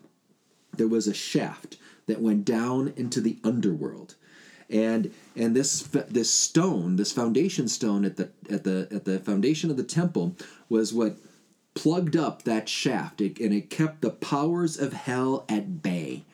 there 0.77 0.89
was 0.89 1.07
a 1.07 1.15
shaft 1.15 1.77
that 2.07 2.21
went 2.21 2.45
down 2.45 2.93
into 2.97 3.21
the 3.21 3.39
underworld. 3.45 4.15
And 4.69 5.13
and 5.35 5.55
this 5.57 5.83
this 5.83 6.31
stone, 6.31 6.97
this 6.97 7.13
foundation 7.13 7.67
stone 7.69 8.05
at 8.05 8.17
the 8.17 8.31
at 8.49 8.65
the 8.65 8.89
at 8.93 9.05
the 9.05 9.19
foundation 9.19 9.71
of 9.71 9.77
the 9.77 9.83
temple 9.83 10.37
was 10.69 10.93
what 10.93 11.19
plugged 11.75 12.17
up 12.17 12.43
that 12.43 12.69
shaft 12.69 13.21
it, 13.21 13.41
and 13.41 13.53
it 13.53 13.71
kept 13.71 14.03
the 14.03 14.11
powers 14.11 14.79
of 14.79 14.93
hell 14.93 15.45
at 15.49 15.83
bay. 15.83 16.25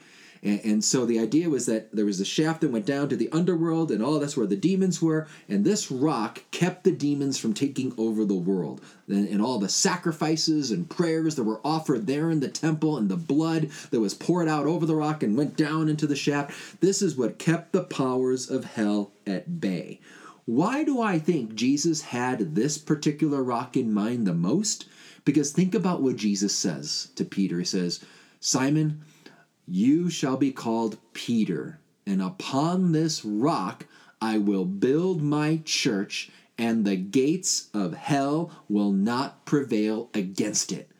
And, 0.42 0.60
and, 0.64 0.84
so 0.84 1.06
the 1.06 1.18
idea 1.18 1.48
was 1.48 1.66
that 1.66 1.94
there 1.94 2.04
was 2.04 2.20
a 2.20 2.24
shaft 2.24 2.60
that 2.60 2.70
went 2.70 2.86
down 2.86 3.08
to 3.08 3.16
the 3.16 3.30
underworld, 3.32 3.90
and 3.90 4.02
all 4.02 4.18
that's 4.18 4.36
where 4.36 4.46
the 4.46 4.56
demons 4.56 5.00
were. 5.00 5.26
And 5.48 5.64
this 5.64 5.90
rock 5.90 6.42
kept 6.50 6.84
the 6.84 6.92
demons 6.92 7.38
from 7.38 7.54
taking 7.54 7.92
over 7.98 8.24
the 8.24 8.34
world. 8.34 8.80
And, 9.08 9.28
and 9.28 9.40
all 9.40 9.58
the 9.58 9.68
sacrifices 9.68 10.70
and 10.70 10.88
prayers 10.88 11.34
that 11.36 11.44
were 11.44 11.60
offered 11.64 12.06
there 12.06 12.30
in 12.30 12.40
the 12.40 12.48
temple, 12.48 12.96
and 12.96 13.08
the 13.08 13.16
blood 13.16 13.70
that 13.90 14.00
was 14.00 14.14
poured 14.14 14.48
out 14.48 14.66
over 14.66 14.86
the 14.86 14.96
rock 14.96 15.22
and 15.22 15.36
went 15.36 15.56
down 15.56 15.88
into 15.88 16.06
the 16.06 16.16
shaft, 16.16 16.80
this 16.80 17.02
is 17.02 17.16
what 17.16 17.38
kept 17.38 17.72
the 17.72 17.84
powers 17.84 18.50
of 18.50 18.64
hell 18.64 19.12
at 19.26 19.60
bay. 19.60 20.00
Why 20.46 20.84
do 20.84 21.00
I 21.00 21.18
think 21.18 21.56
Jesus 21.56 22.02
had 22.02 22.54
this 22.54 22.78
particular 22.78 23.42
rock 23.42 23.76
in 23.76 23.92
mind 23.92 24.26
the 24.26 24.32
most? 24.32 24.86
Because 25.24 25.50
think 25.50 25.74
about 25.74 26.02
what 26.02 26.14
Jesus 26.14 26.54
says 26.54 27.08
to 27.16 27.24
Peter. 27.24 27.58
He 27.58 27.64
says, 27.64 28.04
Simon, 28.38 29.02
you 29.66 30.08
shall 30.10 30.36
be 30.36 30.52
called 30.52 30.98
Peter, 31.12 31.80
and 32.06 32.22
upon 32.22 32.92
this 32.92 33.24
rock 33.24 33.86
I 34.20 34.38
will 34.38 34.64
build 34.64 35.22
my 35.22 35.60
church, 35.64 36.30
and 36.56 36.84
the 36.84 36.96
gates 36.96 37.68
of 37.74 37.94
hell 37.94 38.50
will 38.68 38.92
not 38.92 39.44
prevail 39.44 40.08
against 40.14 40.72
it. 40.72 40.90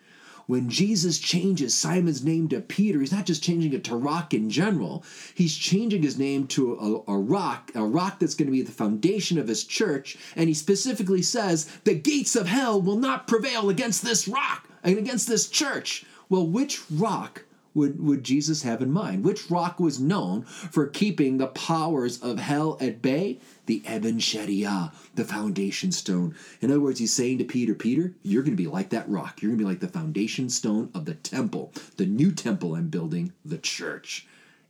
When 0.46 0.68
Jesus 0.68 1.18
changes 1.18 1.74
Simon's 1.74 2.22
name 2.22 2.48
to 2.50 2.60
Peter, 2.60 3.00
he's 3.00 3.10
not 3.10 3.26
just 3.26 3.42
changing 3.42 3.72
it 3.72 3.82
to 3.84 3.96
rock 3.96 4.32
in 4.32 4.48
general. 4.48 5.04
He's 5.34 5.56
changing 5.56 6.02
his 6.02 6.18
name 6.18 6.46
to 6.48 7.04
a, 7.08 7.12
a 7.12 7.18
rock, 7.18 7.72
a 7.74 7.84
rock 7.84 8.20
that's 8.20 8.34
going 8.34 8.46
to 8.46 8.52
be 8.52 8.62
the 8.62 8.70
foundation 8.70 9.38
of 9.38 9.48
his 9.48 9.64
church. 9.64 10.16
And 10.36 10.48
he 10.48 10.54
specifically 10.54 11.22
says, 11.22 11.64
the 11.82 11.94
gates 11.94 12.36
of 12.36 12.46
hell 12.46 12.80
will 12.80 12.96
not 12.96 13.26
prevail 13.26 13.70
against 13.70 14.02
this 14.02 14.28
rock 14.28 14.68
and 14.84 14.96
against 14.96 15.26
this 15.26 15.48
church. 15.48 16.04
Well, 16.28 16.46
which 16.46 16.80
rock 16.92 17.42
would, 17.76 18.02
would 18.02 18.24
Jesus 18.24 18.62
have 18.62 18.80
in 18.80 18.90
mind? 18.90 19.22
Which 19.22 19.50
rock 19.50 19.78
was 19.78 20.00
known 20.00 20.42
for 20.44 20.86
keeping 20.86 21.36
the 21.36 21.48
powers 21.48 22.18
of 22.22 22.38
hell 22.38 22.78
at 22.80 23.02
bay? 23.02 23.38
The 23.66 23.82
Eben 23.84 24.18
Shetiyah, 24.18 24.92
the 25.14 25.24
foundation 25.24 25.92
stone. 25.92 26.34
In 26.62 26.70
other 26.70 26.80
words, 26.80 27.00
he's 27.00 27.12
saying 27.12 27.38
to 27.38 27.44
Peter, 27.44 27.74
Peter, 27.74 28.14
you're 28.22 28.42
going 28.42 28.56
to 28.56 28.62
be 28.62 28.66
like 28.66 28.88
that 28.90 29.08
rock. 29.08 29.42
You're 29.42 29.50
going 29.50 29.58
to 29.58 29.64
be 29.64 29.68
like 29.68 29.80
the 29.80 29.88
foundation 29.88 30.48
stone 30.48 30.90
of 30.94 31.04
the 31.04 31.14
temple, 31.14 31.72
the 31.98 32.06
new 32.06 32.32
temple 32.32 32.74
I'm 32.74 32.88
building, 32.88 33.32
the 33.44 33.58
church. 33.58 34.26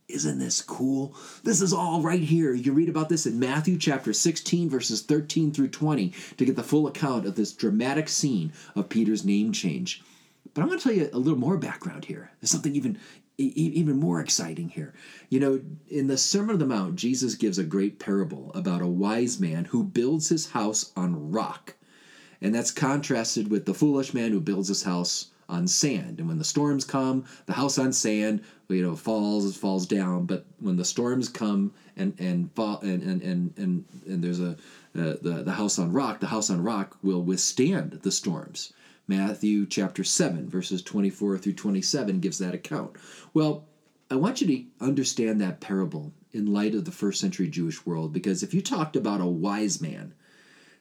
Isn't 0.09 0.39
this 0.39 0.61
cool? 0.61 1.15
This 1.43 1.61
is 1.61 1.73
all 1.73 2.01
right 2.01 2.21
here. 2.21 2.53
You 2.53 2.63
can 2.63 2.75
read 2.75 2.89
about 2.89 3.09
this 3.09 3.25
in 3.25 3.39
Matthew 3.39 3.77
chapter 3.77 4.13
16, 4.13 4.69
verses 4.69 5.01
13 5.01 5.51
through 5.51 5.69
20, 5.69 6.13
to 6.37 6.45
get 6.45 6.55
the 6.55 6.63
full 6.63 6.87
account 6.87 7.25
of 7.25 7.35
this 7.35 7.51
dramatic 7.51 8.07
scene 8.09 8.53
of 8.75 8.89
Peter's 8.89 9.25
name 9.25 9.51
change. 9.51 10.01
But 10.57 10.63
I'm 10.63 10.69
going 10.69 10.79
to 10.79 10.83
tell 10.83 10.97
you 10.97 11.07
a 11.13 11.19
little 11.19 11.37
more 11.37 11.55
background 11.55 12.05
here. 12.05 12.31
There's 12.41 12.49
something 12.49 12.75
even 12.75 12.97
even 13.37 13.99
more 13.99 14.19
exciting 14.19 14.69
here. 14.69 14.95
You 15.29 15.39
know, 15.39 15.61
in 15.87 16.07
the 16.07 16.17
Sermon 16.17 16.53
on 16.53 16.57
the 16.57 16.65
Mount, 16.65 16.95
Jesus 16.95 17.35
gives 17.35 17.59
a 17.59 17.63
great 17.63 17.99
parable 17.99 18.51
about 18.55 18.81
a 18.81 18.87
wise 18.87 19.39
man 19.39 19.65
who 19.65 19.83
builds 19.83 20.29
his 20.29 20.49
house 20.49 20.91
on 20.95 21.29
rock. 21.29 21.75
And 22.41 22.55
that's 22.55 22.71
contrasted 22.71 23.51
with 23.51 23.67
the 23.67 23.75
foolish 23.75 24.15
man 24.15 24.31
who 24.31 24.39
builds 24.39 24.69
his 24.69 24.81
house 24.81 25.27
on 25.47 25.67
sand. 25.67 26.17
And 26.17 26.27
when 26.27 26.39
the 26.39 26.43
storms 26.43 26.85
come, 26.85 27.25
the 27.45 27.53
house 27.53 27.77
on 27.77 27.93
sand, 27.93 28.41
you 28.67 28.81
know, 28.81 28.95
falls 28.95 29.55
falls 29.55 29.85
down. 29.85 30.25
But 30.25 30.47
when 30.59 30.77
the 30.77 30.85
storms 30.85 31.29
come 31.29 31.71
and 31.95 32.15
and 32.17 32.51
fall 32.55 32.79
and 32.79 33.03
and 33.03 33.21
and 33.21 33.53
and, 33.57 33.85
and 34.07 34.23
there's 34.23 34.39
a 34.39 34.53
uh, 34.95 35.17
the 35.21 35.43
the 35.45 35.53
house 35.53 35.77
on 35.77 35.93
rock, 35.93 36.19
the 36.19 36.25
house 36.25 36.49
on 36.49 36.63
rock 36.63 36.97
will 37.03 37.21
withstand 37.21 37.99
the 38.01 38.11
storms. 38.11 38.73
Matthew 39.07 39.65
chapter 39.65 40.03
7, 40.03 40.49
verses 40.49 40.81
24 40.81 41.37
through 41.37 41.53
27 41.53 42.19
gives 42.19 42.39
that 42.39 42.53
account. 42.53 42.91
Well, 43.33 43.65
I 44.11 44.15
want 44.15 44.41
you 44.41 44.47
to 44.47 44.85
understand 44.85 45.39
that 45.41 45.61
parable 45.61 46.13
in 46.33 46.53
light 46.53 46.75
of 46.75 46.85
the 46.85 46.91
first 46.91 47.21
century 47.21 47.47
Jewish 47.47 47.85
world 47.85 48.11
because 48.11 48.43
if 48.43 48.53
you 48.53 48.61
talked 48.61 48.95
about 48.95 49.21
a 49.21 49.25
wise 49.25 49.81
man, 49.81 50.13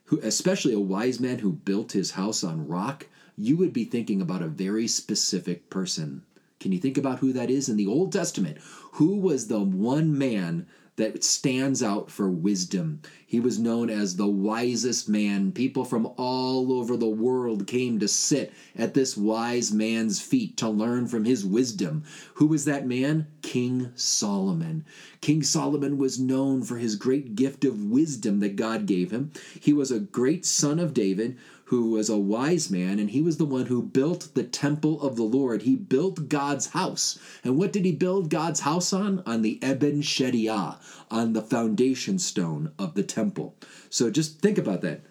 who 0.07 0.21
especially 0.23 0.73
a 0.73 0.81
wise 0.81 1.21
man 1.21 1.39
who 1.39 1.53
built 1.53 1.93
his 1.93 2.13
house 2.13 2.43
on 2.43 2.69
rock, 2.69 3.07
you 3.37 3.57
would 3.57 3.73
be 3.73 3.85
thinking 3.85 4.21
about 4.21 4.43
a 4.43 4.49
very 4.49 4.87
specific 4.87 5.71
person. 5.71 6.23
Can 6.59 6.73
you 6.73 6.79
think 6.79 6.97
about 6.97 7.19
who 7.19 7.33
that 7.33 7.51
is 7.51 7.69
in 7.69 7.77
the 7.77 7.87
Old 7.87 8.13
Testament? 8.13 8.59
Who 8.93 9.17
was 9.17 9.47
the 9.47 9.61
one 9.61 10.17
man 10.17 10.67
that 10.97 11.23
stands 11.23 11.83
out 11.83 12.11
for 12.11 12.29
wisdom. 12.29 13.01
He 13.27 13.39
was 13.39 13.59
known 13.59 13.91
as 13.91 14.17
the 14.17 14.27
wisest 14.27 15.09
man. 15.09 15.53
People 15.53 15.85
from 15.85 16.07
all 16.17 16.73
over 16.73 16.97
the 16.97 17.07
world 17.07 17.67
came 17.67 17.99
to 17.99 18.09
sit 18.09 18.53
at 18.77 18.95
this 18.95 19.17
wise 19.17 19.73
man's 19.73 20.21
feet 20.21 20.57
to 20.59 20.69
learn 20.69 21.07
from 21.07 21.25
his 21.25 21.45
wisdom. 21.45 22.05
Who 22.35 22.47
was 22.47 22.65
that 22.65 22.87
man? 22.87 23.27
King 23.47 23.93
Solomon. 23.95 24.85
King 25.21 25.41
Solomon 25.41 25.99
was 25.99 26.19
known 26.19 26.65
for 26.65 26.79
his 26.79 26.97
great 26.97 27.37
gift 27.37 27.65
of 27.65 27.85
wisdom 27.85 28.41
that 28.41 28.57
God 28.57 28.87
gave 28.87 29.13
him. 29.13 29.31
He 29.61 29.73
was 29.73 29.93
a 29.93 30.01
great 30.01 30.45
son 30.45 30.81
of 30.81 30.93
David 30.93 31.39
who 31.67 31.91
was 31.91 32.09
a 32.09 32.19
wise 32.19 32.73
man, 32.73 32.99
and 32.99 33.11
he 33.11 33.23
was 33.23 33.37
the 33.37 33.45
one 33.45 33.67
who 33.67 33.83
built 33.83 34.35
the 34.35 34.43
temple 34.43 35.01
of 35.01 35.15
the 35.15 35.23
Lord. 35.23 35.63
He 35.63 35.77
built 35.77 36.29
God's 36.29 36.71
house. 36.71 37.21
And 37.45 37.57
what 37.57 37.73
did 37.73 37.85
he 37.85 37.93
build 37.93 38.31
God's 38.31 38.61
house 38.61 38.93
on? 38.93 39.23
On 39.25 39.43
the 39.43 39.63
Eben 39.63 40.03
Shetiyah, 40.03 40.79
on 41.09 41.33
the 41.33 41.41
foundation 41.41 42.19
stone 42.19 42.73
of 42.81 42.95
the 42.95 43.05
temple. 43.05 43.55
So 43.89 44.11
just 44.11 44.41
think 44.41 44.59
about 44.59 44.81
that. 44.81 45.03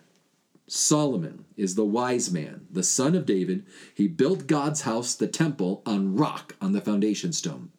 Solomon 0.68 1.46
is 1.56 1.76
the 1.76 1.86
wise 1.86 2.30
man, 2.30 2.68
the 2.70 2.84
son 2.84 3.16
of 3.16 3.26
David. 3.26 3.66
He 3.94 4.10
built 4.10 4.46
God's 4.46 4.82
house, 4.82 5.16
the 5.16 5.28
temple, 5.28 5.82
on 5.86 6.18
rock, 6.18 6.54
on 6.60 6.74
the 6.74 6.82
foundation 6.82 7.32
stone. 7.32 7.72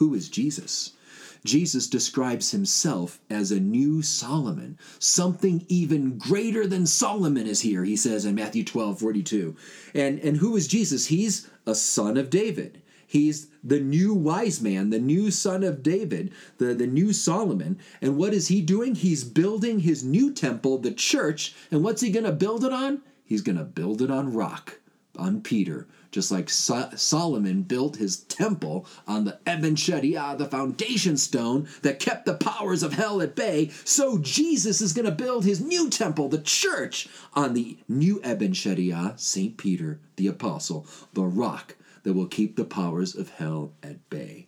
Who 0.00 0.14
is 0.14 0.30
Jesus? 0.30 0.94
Jesus 1.44 1.86
describes 1.86 2.52
himself 2.52 3.20
as 3.28 3.52
a 3.52 3.60
new 3.60 4.00
Solomon. 4.00 4.78
Something 4.98 5.66
even 5.68 6.16
greater 6.16 6.66
than 6.66 6.86
Solomon 6.86 7.46
is 7.46 7.60
here, 7.60 7.84
he 7.84 7.96
says 7.96 8.24
in 8.24 8.34
Matthew 8.34 8.64
12 8.64 8.98
42. 8.98 9.54
And, 9.94 10.18
and 10.20 10.38
who 10.38 10.56
is 10.56 10.68
Jesus? 10.68 11.08
He's 11.08 11.50
a 11.66 11.74
son 11.74 12.16
of 12.16 12.30
David. 12.30 12.80
He's 13.06 13.48
the 13.62 13.78
new 13.78 14.14
wise 14.14 14.62
man, 14.62 14.88
the 14.88 14.98
new 14.98 15.30
son 15.30 15.62
of 15.62 15.82
David, 15.82 16.32
the, 16.56 16.72
the 16.72 16.86
new 16.86 17.12
Solomon. 17.12 17.78
And 18.00 18.16
what 18.16 18.32
is 18.32 18.48
he 18.48 18.62
doing? 18.62 18.94
He's 18.94 19.22
building 19.22 19.80
his 19.80 20.02
new 20.02 20.32
temple, 20.32 20.78
the 20.78 20.92
church. 20.92 21.54
And 21.70 21.84
what's 21.84 22.00
he 22.00 22.10
going 22.10 22.24
to 22.24 22.32
build 22.32 22.64
it 22.64 22.72
on? 22.72 23.02
He's 23.22 23.42
going 23.42 23.58
to 23.58 23.64
build 23.64 24.00
it 24.00 24.10
on 24.10 24.32
rock, 24.32 24.80
on 25.18 25.42
Peter, 25.42 25.88
just 26.10 26.30
like 26.30 26.50
so- 26.50 26.90
Solomon 26.96 27.62
built 27.62 27.96
his 27.96 28.18
temple 28.18 28.86
on 29.06 29.24
the 29.24 29.38
Eben 29.46 29.76
Shetiyah, 29.76 30.32
uh, 30.32 30.34
the 30.34 30.46
foundation 30.46 31.16
stone 31.16 31.68
that 31.82 31.98
kept 31.98 32.26
the 32.26 32.34
powers 32.34 32.82
of 32.82 32.94
hell 32.94 33.22
at 33.22 33.34
bay, 33.34 33.70
so 33.84 34.18
Jesus 34.18 34.80
is 34.80 34.92
going 34.92 35.06
to 35.06 35.10
build 35.10 35.44
his 35.44 35.60
new 35.60 35.88
temple, 35.88 36.28
the 36.28 36.38
church, 36.38 37.08
on 37.34 37.54
the 37.54 37.78
new 37.88 38.20
Eben 38.22 38.52
Shetiyah, 38.52 39.12
uh, 39.12 39.16
St. 39.16 39.56
Peter, 39.56 40.00
the 40.16 40.26
apostle, 40.26 40.86
the 41.12 41.22
rock 41.22 41.76
that 42.02 42.14
will 42.14 42.26
keep 42.26 42.56
the 42.56 42.64
powers 42.64 43.14
of 43.14 43.30
hell 43.30 43.72
at 43.82 44.08
bay. 44.10 44.46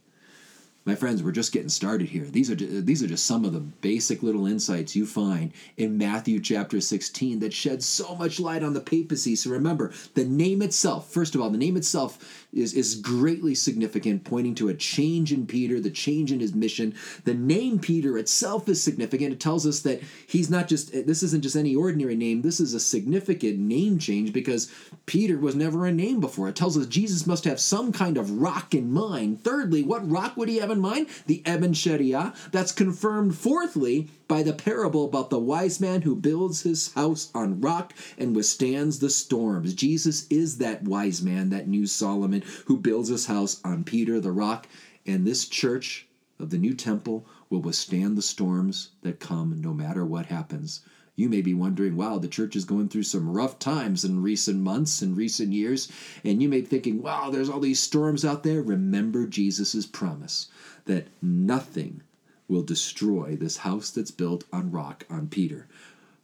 My 0.84 0.96
friends, 0.96 1.22
we're 1.22 1.30
just 1.30 1.52
getting 1.52 1.68
started 1.68 2.08
here. 2.08 2.24
These 2.24 2.50
are 2.50 2.56
these 2.56 3.04
are 3.04 3.06
just 3.06 3.24
some 3.24 3.44
of 3.44 3.52
the 3.52 3.60
basic 3.60 4.20
little 4.20 4.48
insights 4.48 4.96
you 4.96 5.06
find 5.06 5.52
in 5.76 5.96
Matthew 5.96 6.40
chapter 6.40 6.80
16 6.80 7.38
that 7.38 7.52
shed 7.52 7.84
so 7.84 8.16
much 8.16 8.40
light 8.40 8.64
on 8.64 8.72
the 8.72 8.80
papacy. 8.80 9.36
So 9.36 9.50
remember, 9.50 9.92
the 10.14 10.24
name 10.24 10.60
itself, 10.60 11.12
first 11.12 11.36
of 11.36 11.40
all, 11.40 11.50
the 11.50 11.58
name 11.58 11.76
itself 11.76 12.46
is, 12.52 12.74
is 12.74 12.96
greatly 12.96 13.54
significant, 13.54 14.24
pointing 14.24 14.56
to 14.56 14.70
a 14.70 14.74
change 14.74 15.32
in 15.32 15.46
Peter, 15.46 15.78
the 15.78 15.88
change 15.88 16.32
in 16.32 16.40
his 16.40 16.52
mission. 16.52 16.96
The 17.26 17.34
name 17.34 17.78
Peter 17.78 18.18
itself 18.18 18.68
is 18.68 18.82
significant. 18.82 19.32
It 19.32 19.40
tells 19.40 19.64
us 19.68 19.80
that 19.82 20.02
he's 20.26 20.50
not 20.50 20.66
just, 20.66 20.92
eh, 20.92 21.02
this 21.06 21.22
isn't 21.22 21.42
just 21.42 21.54
any 21.54 21.76
ordinary 21.76 22.16
name, 22.16 22.42
this 22.42 22.58
is 22.58 22.74
a 22.74 22.80
significant 22.80 23.56
name 23.56 24.00
change 24.00 24.32
because 24.32 24.68
Peter 25.06 25.38
was 25.38 25.54
never 25.54 25.86
a 25.86 25.92
name 25.92 26.18
before. 26.18 26.48
It 26.48 26.56
tells 26.56 26.76
us 26.76 26.86
Jesus 26.86 27.24
must 27.24 27.44
have 27.44 27.60
some 27.60 27.92
kind 27.92 28.18
of 28.18 28.42
rock 28.42 28.74
in 28.74 28.92
mind. 28.92 29.44
Thirdly, 29.44 29.84
what 29.84 30.10
rock 30.10 30.36
would 30.36 30.48
he 30.48 30.56
have 30.56 30.71
in 30.72 30.80
mind? 30.80 31.06
The 31.26 31.42
Eben 31.46 31.72
Shetiyah. 31.72 32.34
That's 32.50 32.72
confirmed, 32.72 33.36
fourthly, 33.36 34.08
by 34.26 34.42
the 34.42 34.52
parable 34.52 35.04
about 35.04 35.30
the 35.30 35.38
wise 35.38 35.78
man 35.78 36.02
who 36.02 36.16
builds 36.16 36.62
his 36.62 36.92
house 36.94 37.30
on 37.34 37.60
rock 37.60 37.92
and 38.18 38.34
withstands 38.34 38.98
the 38.98 39.10
storms. 39.10 39.74
Jesus 39.74 40.26
is 40.28 40.58
that 40.58 40.82
wise 40.82 41.22
man, 41.22 41.50
that 41.50 41.68
new 41.68 41.86
Solomon 41.86 42.42
who 42.66 42.78
builds 42.78 43.10
his 43.10 43.26
house 43.26 43.60
on 43.64 43.84
Peter 43.84 44.18
the 44.18 44.32
rock, 44.32 44.66
and 45.06 45.26
this 45.26 45.46
church 45.46 46.08
of 46.38 46.50
the 46.50 46.58
new 46.58 46.74
temple 46.74 47.26
will 47.50 47.60
withstand 47.60 48.16
the 48.16 48.22
storms 48.22 48.90
that 49.02 49.20
come 49.20 49.60
no 49.60 49.72
matter 49.72 50.04
what 50.04 50.26
happens. 50.26 50.80
You 51.14 51.28
may 51.28 51.42
be 51.42 51.52
wondering, 51.52 51.96
wow, 51.96 52.18
the 52.18 52.28
church 52.28 52.56
is 52.56 52.64
going 52.64 52.88
through 52.88 53.02
some 53.02 53.30
rough 53.30 53.58
times 53.58 54.04
in 54.04 54.22
recent 54.22 54.60
months 54.60 55.02
and 55.02 55.16
recent 55.16 55.52
years, 55.52 55.92
and 56.24 56.42
you 56.42 56.48
may 56.48 56.60
be 56.60 56.66
thinking, 56.66 57.02
wow, 57.02 57.30
there's 57.30 57.50
all 57.50 57.60
these 57.60 57.80
storms 57.80 58.24
out 58.24 58.42
there. 58.42 58.62
Remember 58.62 59.26
Jesus' 59.26 59.84
promise 59.84 60.48
that 60.86 61.08
nothing 61.20 62.02
will 62.48 62.62
destroy 62.62 63.36
this 63.36 63.58
house 63.58 63.90
that's 63.90 64.10
built 64.10 64.44
on 64.52 64.70
rock 64.70 65.04
on 65.10 65.28
Peter. 65.28 65.66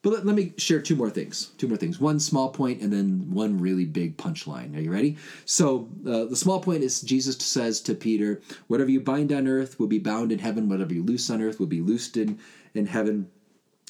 But 0.01 0.13
let, 0.13 0.27
let, 0.27 0.37
me 0.37 0.53
share 0.57 0.81
two 0.81 0.95
more 0.95 1.11
things. 1.11 1.51
Two 1.59 1.69
more 1.69 1.77
things. 1.77 2.01
One 2.01 2.21
small 2.21 2.51
point 2.51 2.81
and 2.81 2.93
then 2.93 3.31
one 3.31 3.59
really 3.59 3.85
big 3.85 4.17
punchline. 4.17 4.77
Are 4.77 4.81
you 4.81 4.93
ready? 4.93 5.17
So, 5.45 5.89
uh, 6.07 6.25
the 6.25 6.37
small 6.37 6.61
point 6.61 6.85
is 6.85 7.01
Jesus 7.01 7.37
says 7.39 7.81
to 7.83 7.95
Peter, 7.95 8.41
Whatever 8.69 8.91
you 8.91 9.01
bind 9.01 9.33
on 9.33 9.49
earth 9.49 9.79
will 9.81 9.89
be 9.89 9.99
bound 9.99 10.31
in 10.31 10.39
heaven, 10.39 10.69
whatever 10.69 10.95
you 10.95 11.03
loose 11.03 11.29
on 11.31 11.43
earth 11.43 11.59
will 11.59 11.67
be 11.67 11.81
loosed 11.81 12.17
in, 12.17 12.39
in 12.75 12.87
heaven. 12.87 13.29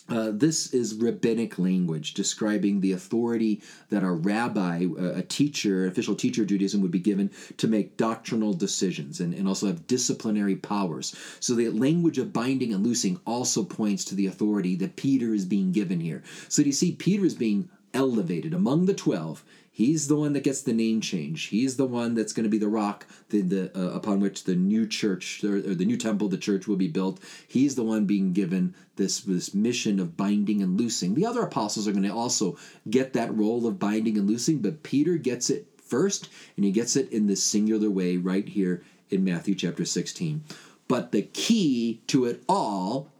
Uh, 0.08 0.30
this 0.32 0.72
is 0.72 0.94
rabbinic 0.94 1.58
language 1.58 2.14
describing 2.14 2.80
the 2.80 2.92
authority 2.92 3.62
that 3.90 4.02
a 4.02 4.10
rabbi, 4.10 4.86
a 4.98 5.22
teacher, 5.22 5.86
official 5.86 6.14
teacher 6.14 6.42
of 6.42 6.48
Judaism 6.48 6.80
would 6.80 6.90
be 6.90 6.98
given 6.98 7.30
to 7.58 7.68
make 7.68 7.98
doctrinal 7.98 8.54
decisions 8.54 9.20
and, 9.20 9.34
and 9.34 9.46
also 9.46 9.66
have 9.66 9.86
disciplinary 9.86 10.56
powers. 10.56 11.14
So 11.40 11.54
the 11.54 11.68
language 11.68 12.18
of 12.18 12.32
binding 12.32 12.72
and 12.72 12.84
loosing 12.84 13.20
also 13.26 13.64
points 13.64 14.04
to 14.06 14.14
the 14.14 14.26
authority 14.26 14.76
that 14.76 14.96
Peter 14.96 15.34
is 15.34 15.44
being 15.44 15.72
given 15.72 16.00
here. 16.00 16.22
So 16.48 16.62
you 16.62 16.72
see 16.72 16.92
Peter 16.92 17.24
is 17.24 17.34
being 17.34 17.68
elevated 17.92 18.54
among 18.54 18.86
the 18.86 18.94
12 18.94 19.44
He's 19.78 20.08
the 20.08 20.16
one 20.16 20.32
that 20.32 20.42
gets 20.42 20.62
the 20.62 20.72
name 20.72 21.00
change. 21.00 21.44
He's 21.44 21.76
the 21.76 21.86
one 21.86 22.14
that's 22.14 22.32
going 22.32 22.42
to 22.42 22.50
be 22.50 22.58
the 22.58 22.66
rock 22.66 23.06
the, 23.28 23.42
the, 23.42 23.78
uh, 23.78 23.92
upon 23.92 24.18
which 24.18 24.42
the 24.42 24.56
new 24.56 24.88
church 24.88 25.44
or, 25.44 25.58
or, 25.58 25.60
the 25.76 25.84
new 25.84 25.96
temple, 25.96 26.26
the 26.26 26.36
church, 26.36 26.66
will 26.66 26.74
be 26.74 26.88
built. 26.88 27.20
He's 27.46 27.76
the 27.76 27.84
one 27.84 28.04
being 28.04 28.32
given 28.32 28.74
this, 28.96 29.20
this 29.20 29.54
mission 29.54 30.00
of 30.00 30.16
binding 30.16 30.62
and 30.62 30.76
loosing. 30.76 31.14
The 31.14 31.26
other 31.26 31.42
apostles 31.42 31.86
are 31.86 31.92
going 31.92 32.02
to 32.02 32.12
also 32.12 32.58
get 32.90 33.12
that 33.12 33.32
role 33.32 33.68
of 33.68 33.78
binding 33.78 34.18
and 34.18 34.28
loosing, 34.28 34.58
but 34.58 34.82
Peter 34.82 35.16
gets 35.16 35.48
it 35.48 35.68
first, 35.80 36.28
and 36.56 36.64
he 36.64 36.72
gets 36.72 36.96
it 36.96 37.12
in 37.12 37.28
this 37.28 37.44
singular 37.44 37.88
way 37.88 38.16
right 38.16 38.48
here 38.48 38.82
in 39.10 39.22
Matthew 39.22 39.54
chapter 39.54 39.84
16. 39.84 40.42
But 40.88 41.12
the 41.12 41.22
key 41.22 42.00
to 42.08 42.24
it 42.24 42.42
all, 42.48 43.12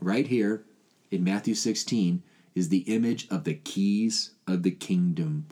right 0.00 0.28
here 0.28 0.62
in 1.10 1.24
Matthew 1.24 1.56
16, 1.56 2.22
is 2.54 2.68
the 2.68 2.84
image 2.86 3.26
of 3.32 3.42
the 3.42 3.54
keys 3.54 4.30
of 4.46 4.62
the 4.62 4.70
kingdom. 4.70 5.46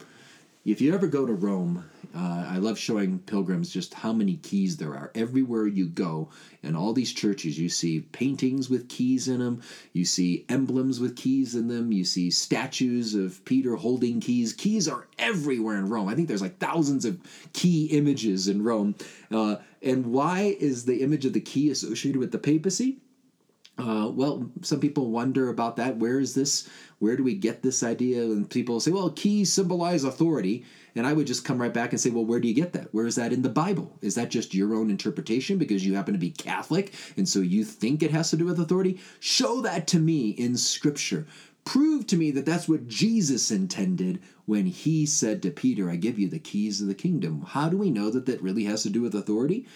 If 0.67 0.81
you 0.81 0.93
ever 0.93 1.07
go 1.07 1.25
to 1.25 1.31
Rome, 1.31 1.89
uh, 2.13 2.45
I 2.49 2.57
love 2.57 2.77
showing 2.77 3.19
pilgrims 3.19 3.69
just 3.69 3.93
how 3.93 4.11
many 4.11 4.35
keys 4.35 4.75
there 4.75 4.95
are. 4.95 5.13
Everywhere 5.15 5.65
you 5.65 5.87
go, 5.87 6.29
in 6.61 6.75
all 6.75 6.91
these 6.91 7.13
churches, 7.13 7.57
you 7.57 7.69
see 7.69 8.01
paintings 8.01 8.69
with 8.69 8.89
keys 8.89 9.29
in 9.29 9.39
them, 9.39 9.61
you 9.93 10.03
see 10.03 10.43
emblems 10.49 10.99
with 10.99 11.15
keys 11.15 11.55
in 11.55 11.69
them, 11.69 11.93
you 11.93 12.03
see 12.03 12.29
statues 12.29 13.15
of 13.15 13.45
Peter 13.45 13.77
holding 13.77 14.19
keys. 14.19 14.51
Keys 14.51 14.89
are 14.89 15.07
everywhere 15.17 15.77
in 15.77 15.87
Rome. 15.87 16.09
I 16.09 16.15
think 16.15 16.27
there's 16.27 16.41
like 16.41 16.57
thousands 16.57 17.05
of 17.05 17.17
key 17.53 17.85
images 17.85 18.49
in 18.49 18.61
Rome. 18.61 18.95
Uh, 19.31 19.55
and 19.81 20.07
why 20.07 20.57
is 20.59 20.83
the 20.83 21.01
image 21.01 21.25
of 21.25 21.31
the 21.31 21.39
key 21.39 21.69
associated 21.71 22.19
with 22.19 22.33
the 22.33 22.39
papacy? 22.39 22.97
Uh, 23.77 24.09
well, 24.11 24.49
some 24.61 24.79
people 24.79 25.11
wonder 25.11 25.49
about 25.49 25.75
that. 25.75 25.97
Where 25.97 26.19
is 26.19 26.33
this? 26.33 26.67
Where 26.97 27.15
do 27.15 27.23
we 27.23 27.35
get 27.35 27.61
this 27.61 27.83
idea? 27.83 28.23
And 28.23 28.49
people 28.49 28.79
say, 28.79 28.89
well, 28.89 29.11
keys 29.11 29.53
symbolize 29.53 30.03
authority. 30.03 30.65
And 30.95 31.05
I 31.05 31.13
would 31.13 31.27
just 31.27 31.45
come 31.45 31.61
right 31.61 31.73
back 31.73 31.91
and 31.91 32.01
say, 32.01 32.09
well, 32.09 32.25
where 32.25 32.39
do 32.39 32.47
you 32.47 32.55
get 32.55 32.73
that? 32.73 32.91
Where 32.91 33.05
is 33.05 33.15
that 33.17 33.31
in 33.31 33.43
the 33.43 33.49
Bible? 33.49 33.95
Is 34.01 34.15
that 34.15 34.31
just 34.31 34.55
your 34.55 34.73
own 34.73 34.89
interpretation 34.89 35.59
because 35.59 35.85
you 35.85 35.93
happen 35.93 36.13
to 36.13 36.19
be 36.19 36.31
Catholic 36.31 36.93
and 37.17 37.29
so 37.29 37.39
you 37.39 37.63
think 37.63 38.01
it 38.01 38.09
has 38.09 38.31
to 38.31 38.37
do 38.37 38.45
with 38.45 38.59
authority? 38.59 38.99
Show 39.19 39.61
that 39.61 39.85
to 39.87 39.99
me 39.99 40.29
in 40.29 40.57
Scripture. 40.57 41.27
Prove 41.63 42.07
to 42.07 42.17
me 42.17 42.31
that 42.31 42.45
that's 42.45 42.67
what 42.67 42.87
Jesus 42.87 43.51
intended 43.51 44.21
when 44.45 44.65
he 44.65 45.05
said 45.05 45.43
to 45.43 45.51
Peter, 45.51 45.89
I 45.89 45.97
give 45.97 46.17
you 46.17 46.29
the 46.29 46.39
keys 46.39 46.81
of 46.81 46.87
the 46.87 46.95
kingdom. 46.95 47.43
How 47.45 47.69
do 47.69 47.77
we 47.77 47.91
know 47.91 48.09
that 48.09 48.25
that 48.25 48.41
really 48.41 48.63
has 48.63 48.81
to 48.83 48.89
do 48.89 49.01
with 49.01 49.13
authority? 49.13 49.67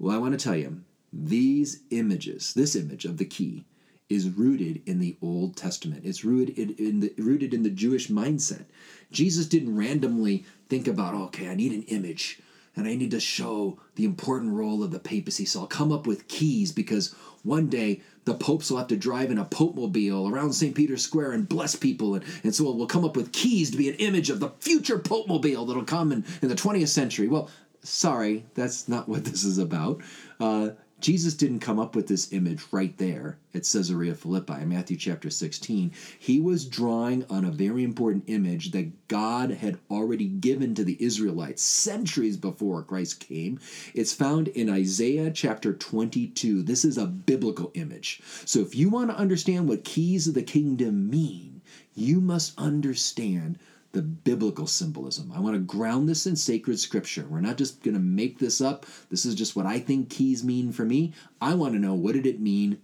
Well, 0.00 0.16
I 0.16 0.18
want 0.18 0.36
to 0.36 0.42
tell 0.42 0.56
you 0.56 0.80
these 1.24 1.82
images, 1.90 2.52
this 2.54 2.76
image 2.76 3.04
of 3.04 3.16
the 3.16 3.24
key, 3.24 3.64
is 4.08 4.28
rooted 4.28 4.82
in 4.86 5.00
the 5.00 5.16
Old 5.20 5.56
Testament. 5.56 6.02
It's 6.04 6.24
rooted 6.24 6.58
in, 6.58 6.74
in 6.76 7.00
the, 7.00 7.12
rooted 7.18 7.52
in 7.52 7.62
the 7.62 7.70
Jewish 7.70 8.08
mindset. 8.08 8.64
Jesus 9.10 9.46
didn't 9.46 9.76
randomly 9.76 10.44
think 10.68 10.86
about, 10.86 11.14
okay, 11.14 11.48
I 11.48 11.54
need 11.54 11.72
an 11.72 11.82
image 11.84 12.40
and 12.76 12.86
I 12.86 12.94
need 12.94 13.10
to 13.12 13.20
show 13.20 13.78
the 13.94 14.04
important 14.04 14.52
role 14.52 14.82
of 14.82 14.90
the 14.90 14.98
papacy. 14.98 15.46
So 15.46 15.60
I'll 15.60 15.66
come 15.66 15.90
up 15.90 16.06
with 16.06 16.28
keys 16.28 16.70
because 16.72 17.14
one 17.42 17.68
day 17.68 18.02
the 18.26 18.34
popes 18.34 18.70
will 18.70 18.78
have 18.78 18.88
to 18.88 18.96
drive 18.96 19.30
in 19.30 19.38
a 19.38 19.44
popemobile 19.44 20.30
around 20.30 20.52
St. 20.52 20.74
Peter's 20.74 21.02
Square 21.02 21.32
and 21.32 21.48
bless 21.48 21.74
people. 21.74 22.14
And, 22.14 22.24
and 22.44 22.54
so 22.54 22.70
we'll 22.70 22.86
come 22.86 23.04
up 23.04 23.16
with 23.16 23.32
keys 23.32 23.70
to 23.70 23.78
be 23.78 23.88
an 23.88 23.94
image 23.96 24.30
of 24.30 24.40
the 24.40 24.50
future 24.60 24.98
popemobile 24.98 25.66
that'll 25.66 25.84
come 25.84 26.12
in, 26.12 26.24
in 26.42 26.48
the 26.48 26.54
20th 26.54 26.88
century. 26.88 27.28
Well, 27.28 27.48
sorry, 27.82 28.44
that's 28.54 28.88
not 28.88 29.08
what 29.08 29.24
this 29.24 29.42
is 29.44 29.58
about. 29.58 30.02
Uh, 30.38 30.70
Jesus 30.98 31.34
didn't 31.34 31.60
come 31.60 31.78
up 31.78 31.94
with 31.94 32.06
this 32.08 32.32
image 32.32 32.64
right 32.72 32.96
there 32.96 33.38
at 33.54 33.68
Caesarea 33.70 34.14
Philippi, 34.14 34.54
in 34.54 34.70
Matthew 34.70 34.96
chapter 34.96 35.28
16. 35.28 35.92
He 36.18 36.40
was 36.40 36.64
drawing 36.64 37.24
on 37.28 37.44
a 37.44 37.50
very 37.50 37.84
important 37.84 38.24
image 38.28 38.70
that 38.70 39.08
God 39.08 39.50
had 39.50 39.78
already 39.90 40.26
given 40.26 40.74
to 40.74 40.84
the 40.84 40.96
Israelites 40.98 41.62
centuries 41.62 42.38
before 42.38 42.82
Christ 42.82 43.20
came. 43.20 43.60
It's 43.94 44.14
found 44.14 44.48
in 44.48 44.70
Isaiah 44.70 45.30
chapter 45.30 45.74
22. 45.74 46.62
This 46.62 46.84
is 46.84 46.96
a 46.96 47.06
biblical 47.06 47.70
image. 47.74 48.22
So 48.46 48.60
if 48.60 48.74
you 48.74 48.88
want 48.88 49.10
to 49.10 49.16
understand 49.18 49.68
what 49.68 49.84
keys 49.84 50.26
of 50.26 50.34
the 50.34 50.42
kingdom 50.42 51.10
mean, 51.10 51.60
you 51.94 52.20
must 52.22 52.58
understand 52.58 53.58
the 53.96 54.02
biblical 54.02 54.66
symbolism. 54.66 55.32
I 55.34 55.40
want 55.40 55.54
to 55.54 55.60
ground 55.60 56.06
this 56.06 56.26
in 56.26 56.36
sacred 56.36 56.78
scripture. 56.78 57.24
We're 57.26 57.40
not 57.40 57.56
just 57.56 57.82
going 57.82 57.94
to 57.94 58.00
make 58.00 58.38
this 58.38 58.60
up. 58.60 58.84
This 59.10 59.24
is 59.24 59.34
just 59.34 59.56
what 59.56 59.64
I 59.64 59.78
think 59.78 60.10
keys 60.10 60.44
mean 60.44 60.70
for 60.70 60.84
me. 60.84 61.14
I 61.40 61.54
want 61.54 61.72
to 61.72 61.80
know 61.80 61.94
what 61.94 62.12
did 62.12 62.26
it 62.26 62.38
mean 62.38 62.76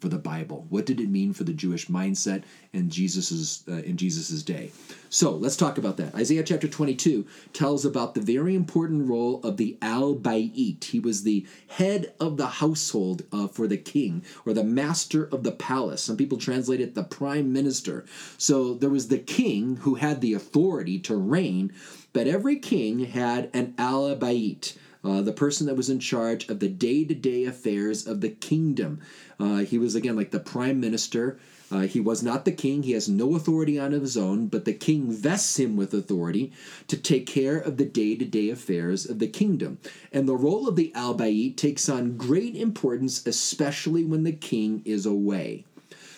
for 0.00 0.08
the 0.08 0.18
Bible? 0.18 0.66
What 0.70 0.86
did 0.86 1.00
it 1.00 1.08
mean 1.08 1.32
for 1.32 1.44
the 1.44 1.52
Jewish 1.52 1.86
mindset 1.88 2.42
in 2.72 2.90
Jesus's 2.90 3.62
uh, 3.68 3.82
in 3.82 3.96
Jesus's 3.96 4.42
day? 4.42 4.70
So 5.08 5.32
let's 5.32 5.56
talk 5.56 5.76
about 5.76 5.96
that. 5.98 6.14
Isaiah 6.14 6.42
chapter 6.42 6.68
22 6.68 7.26
tells 7.52 7.84
about 7.84 8.14
the 8.14 8.20
very 8.20 8.54
important 8.54 9.08
role 9.08 9.40
of 9.42 9.56
the 9.56 9.76
al 9.82 10.14
Bayit. 10.14 10.84
He 10.84 11.00
was 11.00 11.22
the 11.22 11.46
head 11.68 12.12
of 12.20 12.36
the 12.36 12.46
household 12.46 13.24
uh, 13.32 13.48
for 13.48 13.66
the 13.66 13.76
king, 13.76 14.24
or 14.46 14.52
the 14.52 14.64
master 14.64 15.24
of 15.24 15.42
the 15.42 15.52
palace. 15.52 16.02
Some 16.02 16.16
people 16.16 16.38
translate 16.38 16.80
it 16.80 16.94
the 16.94 17.04
prime 17.04 17.52
minister. 17.52 18.04
So 18.38 18.74
there 18.74 18.90
was 18.90 19.08
the 19.08 19.18
king 19.18 19.76
who 19.76 19.96
had 19.96 20.20
the 20.20 20.34
authority 20.34 20.98
to 21.00 21.16
reign, 21.16 21.72
but 22.12 22.26
every 22.26 22.56
king 22.56 23.00
had 23.00 23.50
an 23.52 23.74
al 23.78 24.16
Bayit 24.16 24.76
uh, 25.04 25.22
the 25.22 25.32
person 25.32 25.66
that 25.66 25.76
was 25.76 25.90
in 25.90 25.98
charge 25.98 26.48
of 26.48 26.60
the 26.60 26.68
day 26.68 27.04
to 27.04 27.14
day 27.14 27.44
affairs 27.44 28.06
of 28.06 28.20
the 28.20 28.28
kingdom. 28.28 29.00
Uh, 29.38 29.58
he 29.58 29.78
was, 29.78 29.94
again, 29.94 30.16
like 30.16 30.30
the 30.30 30.40
prime 30.40 30.80
minister. 30.80 31.38
Uh, 31.72 31.82
he 31.82 32.00
was 32.00 32.22
not 32.22 32.44
the 32.44 32.52
king. 32.52 32.82
He 32.82 32.92
has 32.92 33.08
no 33.08 33.36
authority 33.36 33.78
on 33.78 33.92
his 33.92 34.16
own, 34.16 34.48
but 34.48 34.64
the 34.64 34.72
king 34.72 35.12
vests 35.12 35.58
him 35.58 35.76
with 35.76 35.94
authority 35.94 36.52
to 36.88 36.96
take 36.96 37.26
care 37.26 37.58
of 37.58 37.76
the 37.76 37.84
day 37.84 38.16
to 38.16 38.24
day 38.24 38.50
affairs 38.50 39.08
of 39.08 39.20
the 39.20 39.28
kingdom. 39.28 39.78
And 40.12 40.28
the 40.28 40.36
role 40.36 40.68
of 40.68 40.76
the 40.76 40.92
Albayit 40.96 41.56
takes 41.56 41.88
on 41.88 42.16
great 42.16 42.56
importance, 42.56 43.24
especially 43.26 44.04
when 44.04 44.24
the 44.24 44.32
king 44.32 44.82
is 44.84 45.06
away. 45.06 45.64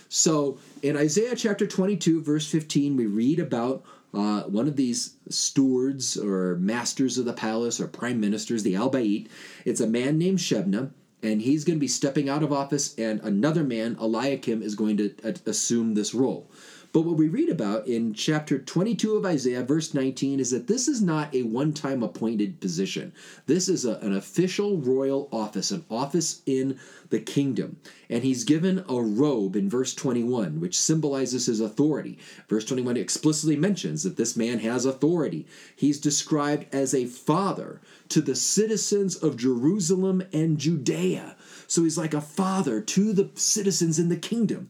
So 0.09 0.59
in 0.83 0.97
Isaiah 0.97 1.37
chapter 1.37 1.67
22, 1.67 2.23
verse 2.23 2.47
15, 2.51 2.97
we 2.97 3.07
read 3.07 3.39
about 3.39 3.85
uh, 4.15 4.43
one 4.43 4.69
of 4.69 4.77
these 4.77 5.15
stewards 5.29 6.17
or 6.17 6.57
masters 6.57 7.19
of 7.19 7.25
the 7.25 7.33
palace 7.33 7.81
or 7.81 7.89
prime 7.89 8.21
ministers, 8.21 8.63
the 8.63 8.75
Albayit. 8.75 9.29
It's 9.65 9.81
a 9.81 9.87
man 9.87 10.19
named 10.19 10.39
Shebna, 10.39 10.91
and 11.23 11.41
he's 11.41 11.65
going 11.65 11.77
to 11.79 11.81
be 11.81 11.89
stepping 11.89 12.29
out 12.29 12.43
of 12.43 12.53
office, 12.53 12.95
and 12.97 13.21
another 13.21 13.65
man, 13.65 13.97
Eliakim, 13.99 14.63
is 14.63 14.75
going 14.75 14.97
to 14.99 15.15
uh, 15.25 15.33
assume 15.47 15.95
this 15.95 16.15
role. 16.15 16.51
But 16.93 17.07
what 17.07 17.17
we 17.17 17.29
read 17.29 17.49
about 17.49 17.87
in 17.87 18.13
chapter 18.13 18.59
22 18.59 19.17
of 19.17 19.25
Isaiah, 19.25 19.63
verse 19.63 19.95
19, 19.95 20.39
is 20.39 20.51
that 20.51 20.67
this 20.67 20.89
is 20.89 21.01
not 21.01 21.35
a 21.35 21.43
one 21.43 21.73
time 21.73 22.03
appointed 22.03 22.61
position. 22.61 23.15
This 23.47 23.67
is 23.67 23.87
a, 23.87 23.95
an 24.01 24.15
official 24.15 24.77
royal 24.77 25.27
office, 25.33 25.71
an 25.71 25.87
office 25.91 26.43
in 26.45 26.79
the 27.09 27.19
kingdom. 27.19 27.79
And 28.11 28.23
he's 28.23 28.45
given 28.45 28.85
a 28.91 29.01
robe 29.01 29.57
in 29.57 29.71
verse 29.71 29.95
21, 29.95 30.61
which 30.61 30.79
symbolizes 30.79 31.47
his 31.47 31.61
authority. 31.61 32.19
Verse 32.47 32.67
21 32.67 32.99
explicitly 32.99 33.57
mentions 33.57 34.03
that 34.03 34.19
this 34.19 34.37
man 34.37 34.59
has 34.59 34.85
authority. 34.85 35.47
He's 35.75 35.99
described 35.99 36.67
as 36.75 36.95
a 36.95 37.07
father 37.07 37.81
to 38.11 38.21
the 38.21 38.37
citizens 38.37 39.17
of 39.17 39.39
Jerusalem 39.39 40.25
and 40.31 40.59
Judea. 40.59 41.37
So 41.67 41.85
he's 41.85 41.97
like 41.97 42.13
a 42.13 42.21
father 42.21 42.83
to 42.83 43.15
the 43.15 43.31
citizens 43.35 43.99
in 43.99 44.11
the 44.11 44.17
kingdom. 44.17 44.69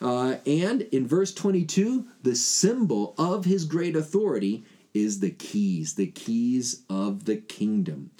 Uh, 0.00 0.36
and 0.46 0.82
in 0.82 1.06
verse 1.06 1.34
22, 1.34 2.06
the 2.22 2.34
symbol 2.34 3.14
of 3.18 3.44
his 3.44 3.64
great 3.64 3.94
authority 3.94 4.64
is 4.94 5.20
the 5.20 5.30
keys, 5.30 5.94
the 5.94 6.06
keys 6.06 6.82
of 6.88 7.24
the 7.26 7.36
kingdom. 7.36 8.10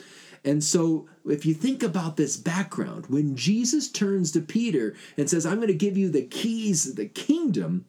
And 0.44 0.64
so, 0.64 1.06
if 1.28 1.44
you 1.44 1.52
think 1.52 1.82
about 1.82 2.16
this 2.16 2.36
background, 2.36 3.06
when 3.06 3.36
Jesus 3.36 3.88
turns 3.90 4.32
to 4.32 4.40
Peter 4.40 4.94
and 5.16 5.28
says, 5.28 5.44
I'm 5.44 5.56
going 5.56 5.68
to 5.68 5.74
give 5.74 5.98
you 5.98 6.08
the 6.08 6.22
keys 6.22 6.88
of 6.88 6.96
the 6.96 7.06
kingdom, 7.06 7.84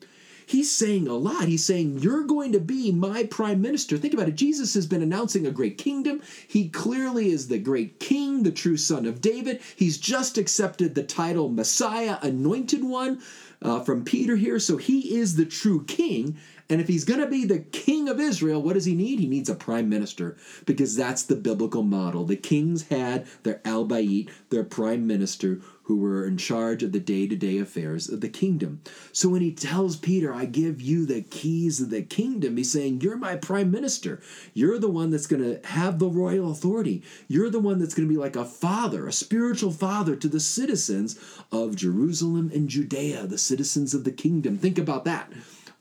he's 0.45 0.69
saying 0.69 1.07
a 1.07 1.13
lot. 1.13 1.47
He's 1.47 1.63
saying, 1.63 1.99
You're 1.99 2.25
going 2.25 2.51
to 2.51 2.59
be 2.59 2.91
my 2.91 3.23
prime 3.23 3.61
minister. 3.61 3.97
Think 3.97 4.13
about 4.13 4.27
it. 4.27 4.35
Jesus 4.35 4.73
has 4.73 4.85
been 4.85 5.01
announcing 5.01 5.47
a 5.47 5.51
great 5.51 5.77
kingdom. 5.77 6.21
He 6.45 6.67
clearly 6.67 7.29
is 7.29 7.47
the 7.47 7.59
great 7.59 8.01
king, 8.01 8.43
the 8.43 8.51
true 8.51 8.77
son 8.77 9.05
of 9.05 9.21
David. 9.21 9.61
He's 9.77 9.97
just 9.97 10.37
accepted 10.37 10.93
the 10.93 11.03
title 11.03 11.47
Messiah, 11.47 12.17
anointed 12.21 12.83
one 12.83 13.21
uh, 13.61 13.79
from 13.81 14.03
Peter 14.03 14.35
here. 14.35 14.59
So 14.59 14.77
he 14.77 15.15
is 15.15 15.35
the 15.35 15.45
true 15.45 15.83
king. 15.85 16.37
And 16.71 16.79
if 16.79 16.87
he's 16.87 17.03
going 17.03 17.19
to 17.19 17.27
be 17.27 17.43
the 17.43 17.59
king 17.59 18.07
of 18.07 18.17
Israel, 18.17 18.61
what 18.61 18.75
does 18.75 18.85
he 18.85 18.95
need? 18.95 19.19
He 19.19 19.27
needs 19.27 19.49
a 19.49 19.55
prime 19.55 19.89
minister 19.89 20.37
because 20.65 20.95
that's 20.95 21.21
the 21.21 21.35
biblical 21.35 21.83
model. 21.83 22.23
The 22.23 22.37
kings 22.37 22.87
had 22.87 23.27
their 23.43 23.55
albayit, 23.65 24.29
their 24.51 24.63
prime 24.63 25.05
minister, 25.05 25.59
who 25.83 25.97
were 25.97 26.25
in 26.25 26.37
charge 26.37 26.81
of 26.81 26.93
the 26.93 26.99
day 27.01 27.27
to 27.27 27.35
day 27.35 27.57
affairs 27.57 28.07
of 28.07 28.21
the 28.21 28.29
kingdom. 28.29 28.79
So 29.11 29.27
when 29.27 29.41
he 29.41 29.51
tells 29.51 29.97
Peter, 29.97 30.33
I 30.33 30.45
give 30.45 30.81
you 30.81 31.05
the 31.05 31.23
keys 31.23 31.81
of 31.81 31.89
the 31.89 32.03
kingdom, 32.03 32.55
he's 32.55 32.71
saying, 32.71 33.01
You're 33.01 33.17
my 33.17 33.35
prime 33.35 33.69
minister. 33.69 34.21
You're 34.53 34.79
the 34.79 34.87
one 34.87 35.09
that's 35.09 35.27
going 35.27 35.43
to 35.43 35.67
have 35.67 35.99
the 35.99 36.07
royal 36.07 36.51
authority. 36.51 37.03
You're 37.27 37.49
the 37.49 37.59
one 37.59 37.79
that's 37.79 37.93
going 37.93 38.07
to 38.07 38.13
be 38.13 38.17
like 38.17 38.37
a 38.37 38.45
father, 38.45 39.07
a 39.07 39.11
spiritual 39.11 39.73
father 39.73 40.15
to 40.15 40.29
the 40.29 40.39
citizens 40.39 41.19
of 41.51 41.75
Jerusalem 41.75 42.49
and 42.53 42.69
Judea, 42.69 43.27
the 43.27 43.37
citizens 43.37 43.93
of 43.93 44.05
the 44.05 44.13
kingdom. 44.13 44.57
Think 44.57 44.77
about 44.77 45.03
that. 45.03 45.29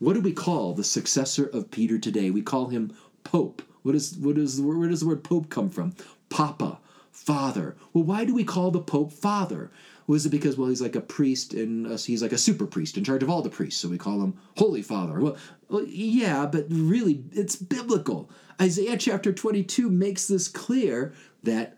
What 0.01 0.15
do 0.15 0.23
we 0.23 0.33
call 0.33 0.73
the 0.73 0.83
successor 0.83 1.45
of 1.45 1.71
Peter 1.71 1.99
today? 1.99 2.31
We 2.31 2.41
call 2.41 2.69
him 2.69 2.95
Pope. 3.23 3.61
What 3.83 3.95
is 3.95 4.17
what 4.17 4.39
is 4.39 4.59
where 4.59 4.89
does 4.89 5.01
the 5.01 5.07
word 5.07 5.23
Pope 5.23 5.51
come 5.51 5.69
from? 5.69 5.95
Papa, 6.31 6.81
Father. 7.13 7.77
Well, 7.93 8.05
why 8.05 8.25
do 8.25 8.35
we 8.35 8.43
call 8.43 8.71
the 8.71 8.81
Pope 8.81 9.13
Father? 9.13 9.71
Was 10.07 10.25
it 10.25 10.31
because 10.31 10.57
well 10.57 10.71
he's 10.71 10.81
like 10.81 10.97
a 10.97 11.03
priest 11.03 11.53
and 11.53 11.87
uh, 11.87 11.99
he's 11.99 12.23
like 12.23 12.33
a 12.33 12.39
super 12.39 12.67
priest 12.67 12.97
in 12.97 13.05
charge 13.05 13.23
of 13.23 13.29
all 13.29 13.43
the 13.43 13.51
priests, 13.51 13.79
so 13.79 13.91
we 13.91 13.99
call 13.99 14.23
him 14.23 14.39
Holy 14.57 14.81
Father? 14.81 15.21
Well, 15.21 15.37
yeah, 15.87 16.47
but 16.47 16.65
really 16.71 17.23
it's 17.33 17.57
biblical. 17.57 18.31
Isaiah 18.59 18.97
chapter 18.97 19.35
22 19.35 19.91
makes 19.91 20.27
this 20.27 20.49
clear 20.49 21.13
that 21.43 21.77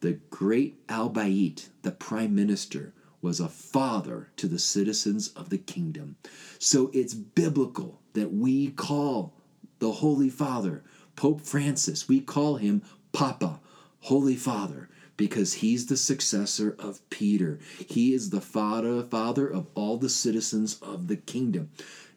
the 0.00 0.12
great 0.30 0.86
Albayit, 0.86 1.68
the 1.82 1.90
prime 1.90 2.34
minister, 2.34 2.94
was 3.28 3.40
a 3.40 3.48
father 3.48 4.30
to 4.36 4.48
the 4.48 4.58
citizens 4.58 5.28
of 5.36 5.50
the 5.50 5.58
kingdom. 5.58 6.16
So 6.58 6.90
it's 6.94 7.12
biblical 7.12 8.00
that 8.14 8.32
we 8.32 8.70
call 8.70 9.34
the 9.80 9.92
Holy 9.92 10.30
Father, 10.30 10.82
Pope 11.14 11.42
Francis, 11.42 12.08
we 12.08 12.22
call 12.22 12.56
him 12.56 12.80
Papa, 13.12 13.60
Holy 14.00 14.34
Father, 14.34 14.88
because 15.18 15.54
he's 15.54 15.88
the 15.88 15.96
successor 15.98 16.74
of 16.78 17.06
Peter. 17.10 17.58
He 17.86 18.14
is 18.14 18.30
the 18.30 18.40
father, 18.40 19.02
father 19.02 19.46
of 19.46 19.66
all 19.74 19.98
the 19.98 20.08
citizens 20.08 20.78
of 20.80 21.08
the 21.08 21.16
kingdom. 21.16 21.68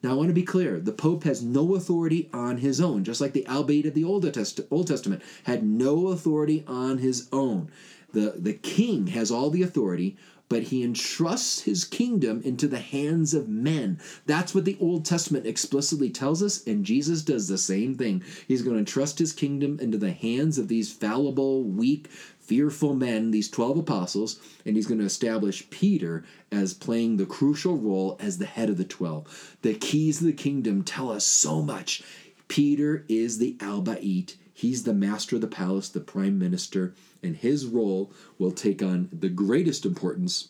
Now, 0.01 0.11
I 0.11 0.13
want 0.13 0.29
to 0.29 0.33
be 0.33 0.43
clear 0.43 0.79
the 0.79 0.93
Pope 0.93 1.25
has 1.25 1.43
no 1.43 1.75
authority 1.75 2.29
on 2.31 2.55
his 2.59 2.79
own, 2.79 3.03
just 3.03 3.19
like 3.19 3.33
the 3.33 3.45
Albayit 3.49 3.85
of 3.85 3.95
the 3.95 4.05
Old 4.05 4.87
Testament 4.87 5.21
had 5.43 5.61
no 5.61 6.07
authority 6.07 6.63
on 6.67 6.99
his 6.99 7.27
own. 7.33 7.69
The, 8.13 8.35
the 8.37 8.53
king 8.53 9.07
has 9.07 9.29
all 9.29 9.49
the 9.49 9.63
authority, 9.63 10.17
but 10.51 10.63
he 10.63 10.83
entrusts 10.83 11.61
his 11.61 11.85
kingdom 11.85 12.41
into 12.43 12.67
the 12.67 12.79
hands 12.79 13.33
of 13.33 13.47
men. 13.47 13.97
That's 14.25 14.53
what 14.53 14.65
the 14.65 14.75
Old 14.81 15.05
Testament 15.05 15.45
explicitly 15.45 16.09
tells 16.09 16.43
us, 16.43 16.67
and 16.67 16.83
Jesus 16.83 17.21
does 17.21 17.47
the 17.47 17.57
same 17.57 17.95
thing. 17.95 18.21
He's 18.49 18.61
going 18.61 18.73
to 18.73 18.79
entrust 18.79 19.17
his 19.17 19.31
kingdom 19.31 19.79
into 19.79 19.97
the 19.97 20.11
hands 20.11 20.57
of 20.57 20.67
these 20.67 20.91
fallible, 20.91 21.63
weak, 21.63 22.09
fearful 22.41 22.93
men, 22.93 23.31
these 23.31 23.49
12 23.49 23.77
apostles, 23.77 24.41
and 24.65 24.75
he's 24.75 24.87
going 24.87 24.99
to 24.99 25.05
establish 25.05 25.69
Peter 25.69 26.25
as 26.51 26.73
playing 26.73 27.15
the 27.15 27.25
crucial 27.25 27.77
role 27.77 28.17
as 28.19 28.37
the 28.37 28.45
head 28.45 28.69
of 28.69 28.75
the 28.75 28.83
12. 28.83 29.55
The 29.61 29.75
keys 29.75 30.19
of 30.19 30.27
the 30.27 30.33
kingdom 30.33 30.83
tell 30.83 31.09
us 31.09 31.23
so 31.23 31.61
much. 31.61 32.03
Peter 32.49 33.05
is 33.07 33.37
the 33.37 33.53
Albayit. 33.61 34.35
He's 34.61 34.83
the 34.83 34.93
master 34.93 35.37
of 35.37 35.41
the 35.41 35.47
palace, 35.47 35.89
the 35.89 35.99
prime 35.99 36.37
minister, 36.37 36.93
and 37.23 37.35
his 37.35 37.65
role 37.65 38.13
will 38.37 38.51
take 38.51 38.83
on 38.83 39.09
the 39.11 39.27
greatest 39.27 39.87
importance 39.87 40.49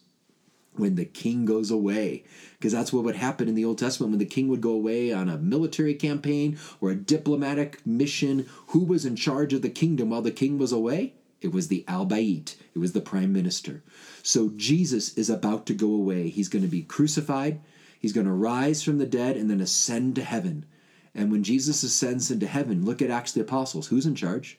when 0.73 0.95
the 0.95 1.05
king 1.05 1.45
goes 1.45 1.71
away. 1.71 2.25
Because 2.59 2.73
that's 2.73 2.91
what 2.91 3.05
would 3.05 3.15
happen 3.15 3.47
in 3.47 3.55
the 3.55 3.63
Old 3.63 3.77
Testament 3.77 4.09
when 4.09 4.19
the 4.19 4.25
king 4.25 4.49
would 4.49 4.59
go 4.59 4.71
away 4.71 5.13
on 5.13 5.29
a 5.29 5.37
military 5.37 5.93
campaign 5.93 6.57
or 6.81 6.89
a 6.89 6.95
diplomatic 6.95 7.87
mission. 7.87 8.47
Who 8.67 8.83
was 8.83 9.05
in 9.05 9.15
charge 9.15 9.53
of 9.53 9.61
the 9.61 9.69
kingdom 9.69 10.09
while 10.09 10.21
the 10.21 10.29
king 10.29 10.57
was 10.57 10.73
away? 10.73 11.13
It 11.39 11.53
was 11.53 11.69
the 11.69 11.85
Albayit, 11.87 12.55
it 12.75 12.79
was 12.79 12.91
the 12.91 12.99
prime 12.99 13.31
minister. 13.31 13.81
So 14.23 14.51
Jesus 14.57 15.13
is 15.17 15.29
about 15.29 15.65
to 15.67 15.73
go 15.73 15.87
away. 15.87 16.27
He's 16.27 16.49
going 16.49 16.63
to 16.63 16.67
be 16.67 16.81
crucified, 16.81 17.61
he's 17.97 18.11
going 18.11 18.27
to 18.27 18.33
rise 18.33 18.83
from 18.83 18.97
the 18.97 19.05
dead, 19.05 19.37
and 19.37 19.49
then 19.49 19.61
ascend 19.61 20.15
to 20.15 20.23
heaven. 20.25 20.65
And 21.13 21.31
when 21.31 21.43
Jesus 21.43 21.83
ascends 21.83 22.31
into 22.31 22.47
heaven, 22.47 22.85
look 22.85 23.01
at 23.01 23.09
Acts 23.09 23.31
the 23.33 23.41
Apostles. 23.41 23.87
Who's 23.87 24.05
in 24.05 24.15
charge? 24.15 24.57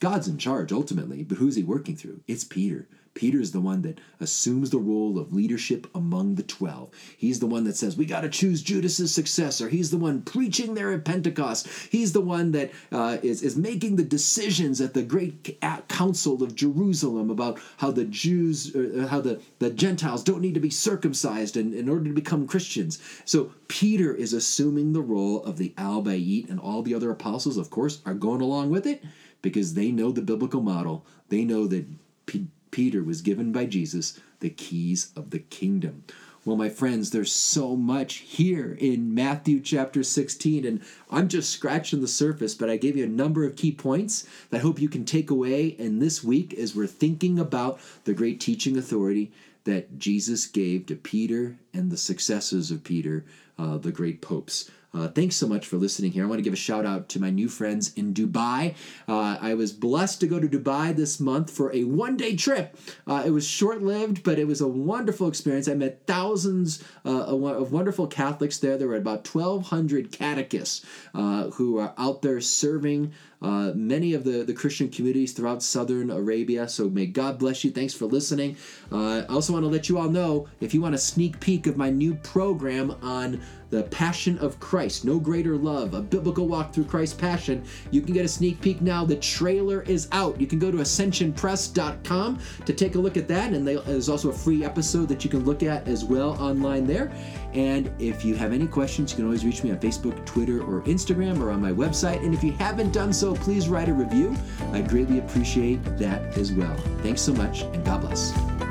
God's 0.00 0.28
in 0.28 0.38
charge 0.38 0.72
ultimately, 0.72 1.22
but 1.22 1.38
who's 1.38 1.56
he 1.56 1.62
working 1.62 1.94
through? 1.94 2.20
It's 2.26 2.44
Peter. 2.44 2.88
Peter 3.12 3.40
is 3.40 3.52
the 3.52 3.60
one 3.60 3.82
that 3.82 4.00
assumes 4.20 4.70
the 4.70 4.78
role 4.78 5.18
of 5.18 5.32
leadership 5.32 5.86
among 5.94 6.36
the 6.36 6.42
12. 6.42 6.90
He's 7.16 7.40
the 7.40 7.46
one 7.46 7.64
that 7.64 7.76
says, 7.76 7.96
We 7.96 8.06
got 8.06 8.20
to 8.20 8.28
choose 8.28 8.62
Judas's 8.62 9.12
successor. 9.12 9.68
He's 9.68 9.90
the 9.90 9.98
one 9.98 10.22
preaching 10.22 10.74
there 10.74 10.92
at 10.92 11.04
Pentecost. 11.04 11.68
He's 11.90 12.12
the 12.12 12.20
one 12.20 12.52
that 12.52 12.70
uh, 12.92 13.18
is 13.22 13.42
is, 13.42 13.56
making 13.56 13.96
the 13.96 14.04
decisions 14.04 14.80
at 14.80 14.94
the 14.94 15.02
great 15.02 15.60
council 15.88 16.42
of 16.42 16.54
Jerusalem 16.54 17.30
about 17.30 17.60
how 17.78 17.90
the 17.90 18.04
Jews, 18.04 18.74
uh, 18.74 19.08
how 19.10 19.20
the, 19.20 19.40
the 19.58 19.70
Gentiles 19.70 20.22
don't 20.22 20.40
need 20.40 20.54
to 20.54 20.60
be 20.60 20.70
circumcised 20.70 21.56
in, 21.56 21.74
in 21.74 21.88
order 21.88 22.04
to 22.04 22.14
become 22.14 22.46
Christians. 22.46 23.00
So 23.24 23.52
Peter 23.68 24.14
is 24.14 24.32
assuming 24.32 24.92
the 24.92 25.02
role 25.02 25.42
of 25.42 25.58
the 25.58 25.74
Al 25.76 26.02
Bayit, 26.02 26.48
and 26.48 26.60
all 26.60 26.82
the 26.82 26.94
other 26.94 27.10
apostles, 27.10 27.56
of 27.56 27.70
course, 27.70 28.00
are 28.06 28.14
going 28.14 28.40
along 28.40 28.70
with 28.70 28.86
it 28.86 29.02
because 29.42 29.74
they 29.74 29.90
know 29.90 30.10
the 30.12 30.22
biblical 30.22 30.60
model. 30.60 31.04
They 31.28 31.44
know 31.44 31.66
that. 31.66 31.86
P- 32.26 32.48
Peter 32.70 33.02
was 33.02 33.20
given 33.20 33.52
by 33.52 33.66
Jesus 33.66 34.20
the 34.40 34.50
keys 34.50 35.12
of 35.16 35.30
the 35.30 35.38
kingdom. 35.38 36.04
Well, 36.44 36.56
my 36.56 36.70
friends, 36.70 37.10
there's 37.10 37.32
so 37.32 37.76
much 37.76 38.14
here 38.16 38.76
in 38.80 39.14
Matthew 39.14 39.60
chapter 39.60 40.02
16, 40.02 40.64
and 40.64 40.80
I'm 41.10 41.28
just 41.28 41.50
scratching 41.50 42.00
the 42.00 42.08
surface, 42.08 42.54
but 42.54 42.70
I 42.70 42.78
gave 42.78 42.96
you 42.96 43.04
a 43.04 43.08
number 43.08 43.44
of 43.44 43.56
key 43.56 43.72
points 43.72 44.26
that 44.48 44.58
I 44.58 44.60
hope 44.60 44.80
you 44.80 44.88
can 44.88 45.04
take 45.04 45.30
away. 45.30 45.76
And 45.78 46.00
this 46.00 46.24
week, 46.24 46.54
as 46.54 46.74
we're 46.74 46.86
thinking 46.86 47.38
about 47.38 47.78
the 48.04 48.14
great 48.14 48.40
teaching 48.40 48.78
authority 48.78 49.32
that 49.64 49.98
Jesus 49.98 50.46
gave 50.46 50.86
to 50.86 50.96
Peter 50.96 51.58
and 51.74 51.90
the 51.90 51.98
successors 51.98 52.70
of 52.70 52.84
Peter, 52.84 53.26
uh, 53.58 53.76
the 53.76 53.92
great 53.92 54.22
popes. 54.22 54.70
Uh, 54.92 55.06
thanks 55.08 55.36
so 55.36 55.46
much 55.46 55.66
for 55.66 55.76
listening 55.76 56.10
here. 56.10 56.24
I 56.24 56.26
want 56.26 56.40
to 56.40 56.42
give 56.42 56.52
a 56.52 56.56
shout 56.56 56.84
out 56.84 57.08
to 57.10 57.20
my 57.20 57.30
new 57.30 57.48
friends 57.48 57.92
in 57.94 58.12
Dubai. 58.12 58.74
Uh, 59.06 59.38
I 59.40 59.54
was 59.54 59.72
blessed 59.72 60.20
to 60.20 60.26
go 60.26 60.40
to 60.40 60.48
Dubai 60.48 60.94
this 60.94 61.20
month 61.20 61.50
for 61.50 61.72
a 61.74 61.84
one 61.84 62.16
day 62.16 62.34
trip. 62.34 62.76
Uh, 63.06 63.22
it 63.24 63.30
was 63.30 63.46
short 63.46 63.82
lived, 63.82 64.24
but 64.24 64.38
it 64.38 64.46
was 64.46 64.60
a 64.60 64.66
wonderful 64.66 65.28
experience. 65.28 65.68
I 65.68 65.74
met 65.74 66.06
thousands 66.06 66.82
uh, 67.04 67.24
of 67.24 67.72
wonderful 67.72 68.08
Catholics 68.08 68.58
there. 68.58 68.76
There 68.76 68.88
were 68.88 68.96
about 68.96 69.32
1,200 69.32 70.10
catechists 70.10 70.84
uh, 71.14 71.50
who 71.50 71.78
are 71.78 71.94
out 71.96 72.22
there 72.22 72.40
serving 72.40 73.12
uh, 73.42 73.72
many 73.74 74.14
of 74.14 74.24
the, 74.24 74.44
the 74.44 74.52
Christian 74.52 74.88
communities 74.88 75.32
throughout 75.32 75.62
southern 75.62 76.10
Arabia. 76.10 76.68
So 76.68 76.88
may 76.88 77.06
God 77.06 77.38
bless 77.38 77.64
you. 77.64 77.70
Thanks 77.70 77.94
for 77.94 78.06
listening. 78.06 78.56
Uh, 78.92 79.20
I 79.20 79.26
also 79.26 79.52
want 79.52 79.64
to 79.64 79.68
let 79.68 79.88
you 79.88 79.98
all 79.98 80.08
know 80.08 80.48
if 80.60 80.74
you 80.74 80.80
want 80.80 80.94
a 80.94 80.98
sneak 80.98 81.40
peek 81.40 81.66
of 81.66 81.76
my 81.76 81.90
new 81.90 82.14
program 82.16 82.96
on 83.02 83.40
the 83.70 83.84
Passion 83.84 84.36
of 84.38 84.58
Christ, 84.60 85.04
No 85.04 85.18
Greater 85.18 85.56
Love, 85.56 85.94
a 85.94 86.02
biblical 86.02 86.48
walk 86.48 86.74
through 86.74 86.84
Christ's 86.84 87.14
passion, 87.14 87.64
you 87.90 88.00
can 88.00 88.12
get 88.12 88.24
a 88.24 88.28
sneak 88.28 88.60
peek 88.60 88.80
now. 88.82 89.04
The 89.04 89.16
trailer 89.16 89.82
is 89.82 90.08
out. 90.12 90.40
You 90.40 90.46
can 90.46 90.58
go 90.58 90.70
to 90.70 90.78
ascensionpress.com 90.78 92.40
to 92.66 92.72
take 92.72 92.96
a 92.96 92.98
look 92.98 93.16
at 93.16 93.28
that. 93.28 93.52
And 93.52 93.66
there's 93.66 94.08
also 94.08 94.30
a 94.30 94.32
free 94.32 94.64
episode 94.64 95.08
that 95.08 95.24
you 95.24 95.30
can 95.30 95.44
look 95.44 95.62
at 95.62 95.86
as 95.86 96.04
well 96.04 96.30
online 96.42 96.86
there. 96.86 97.12
And 97.52 97.90
if 97.98 98.24
you 98.24 98.34
have 98.34 98.52
any 98.52 98.66
questions, 98.66 99.12
you 99.12 99.16
can 99.16 99.24
always 99.24 99.44
reach 99.44 99.62
me 99.62 99.70
on 99.70 99.78
Facebook, 99.78 100.24
Twitter, 100.26 100.62
or 100.62 100.82
Instagram, 100.82 101.40
or 101.40 101.50
on 101.50 101.60
my 101.60 101.72
website. 101.72 102.24
And 102.24 102.34
if 102.34 102.42
you 102.42 102.52
haven't 102.52 102.92
done 102.92 103.12
so, 103.36 103.42
please 103.42 103.68
write 103.68 103.88
a 103.88 103.92
review. 103.92 104.36
I 104.72 104.80
greatly 104.80 105.18
appreciate 105.18 105.82
that 105.98 106.36
as 106.36 106.52
well. 106.52 106.76
Thanks 107.02 107.20
so 107.20 107.32
much, 107.32 107.62
and 107.62 107.84
God 107.84 108.00
bless. 108.00 108.69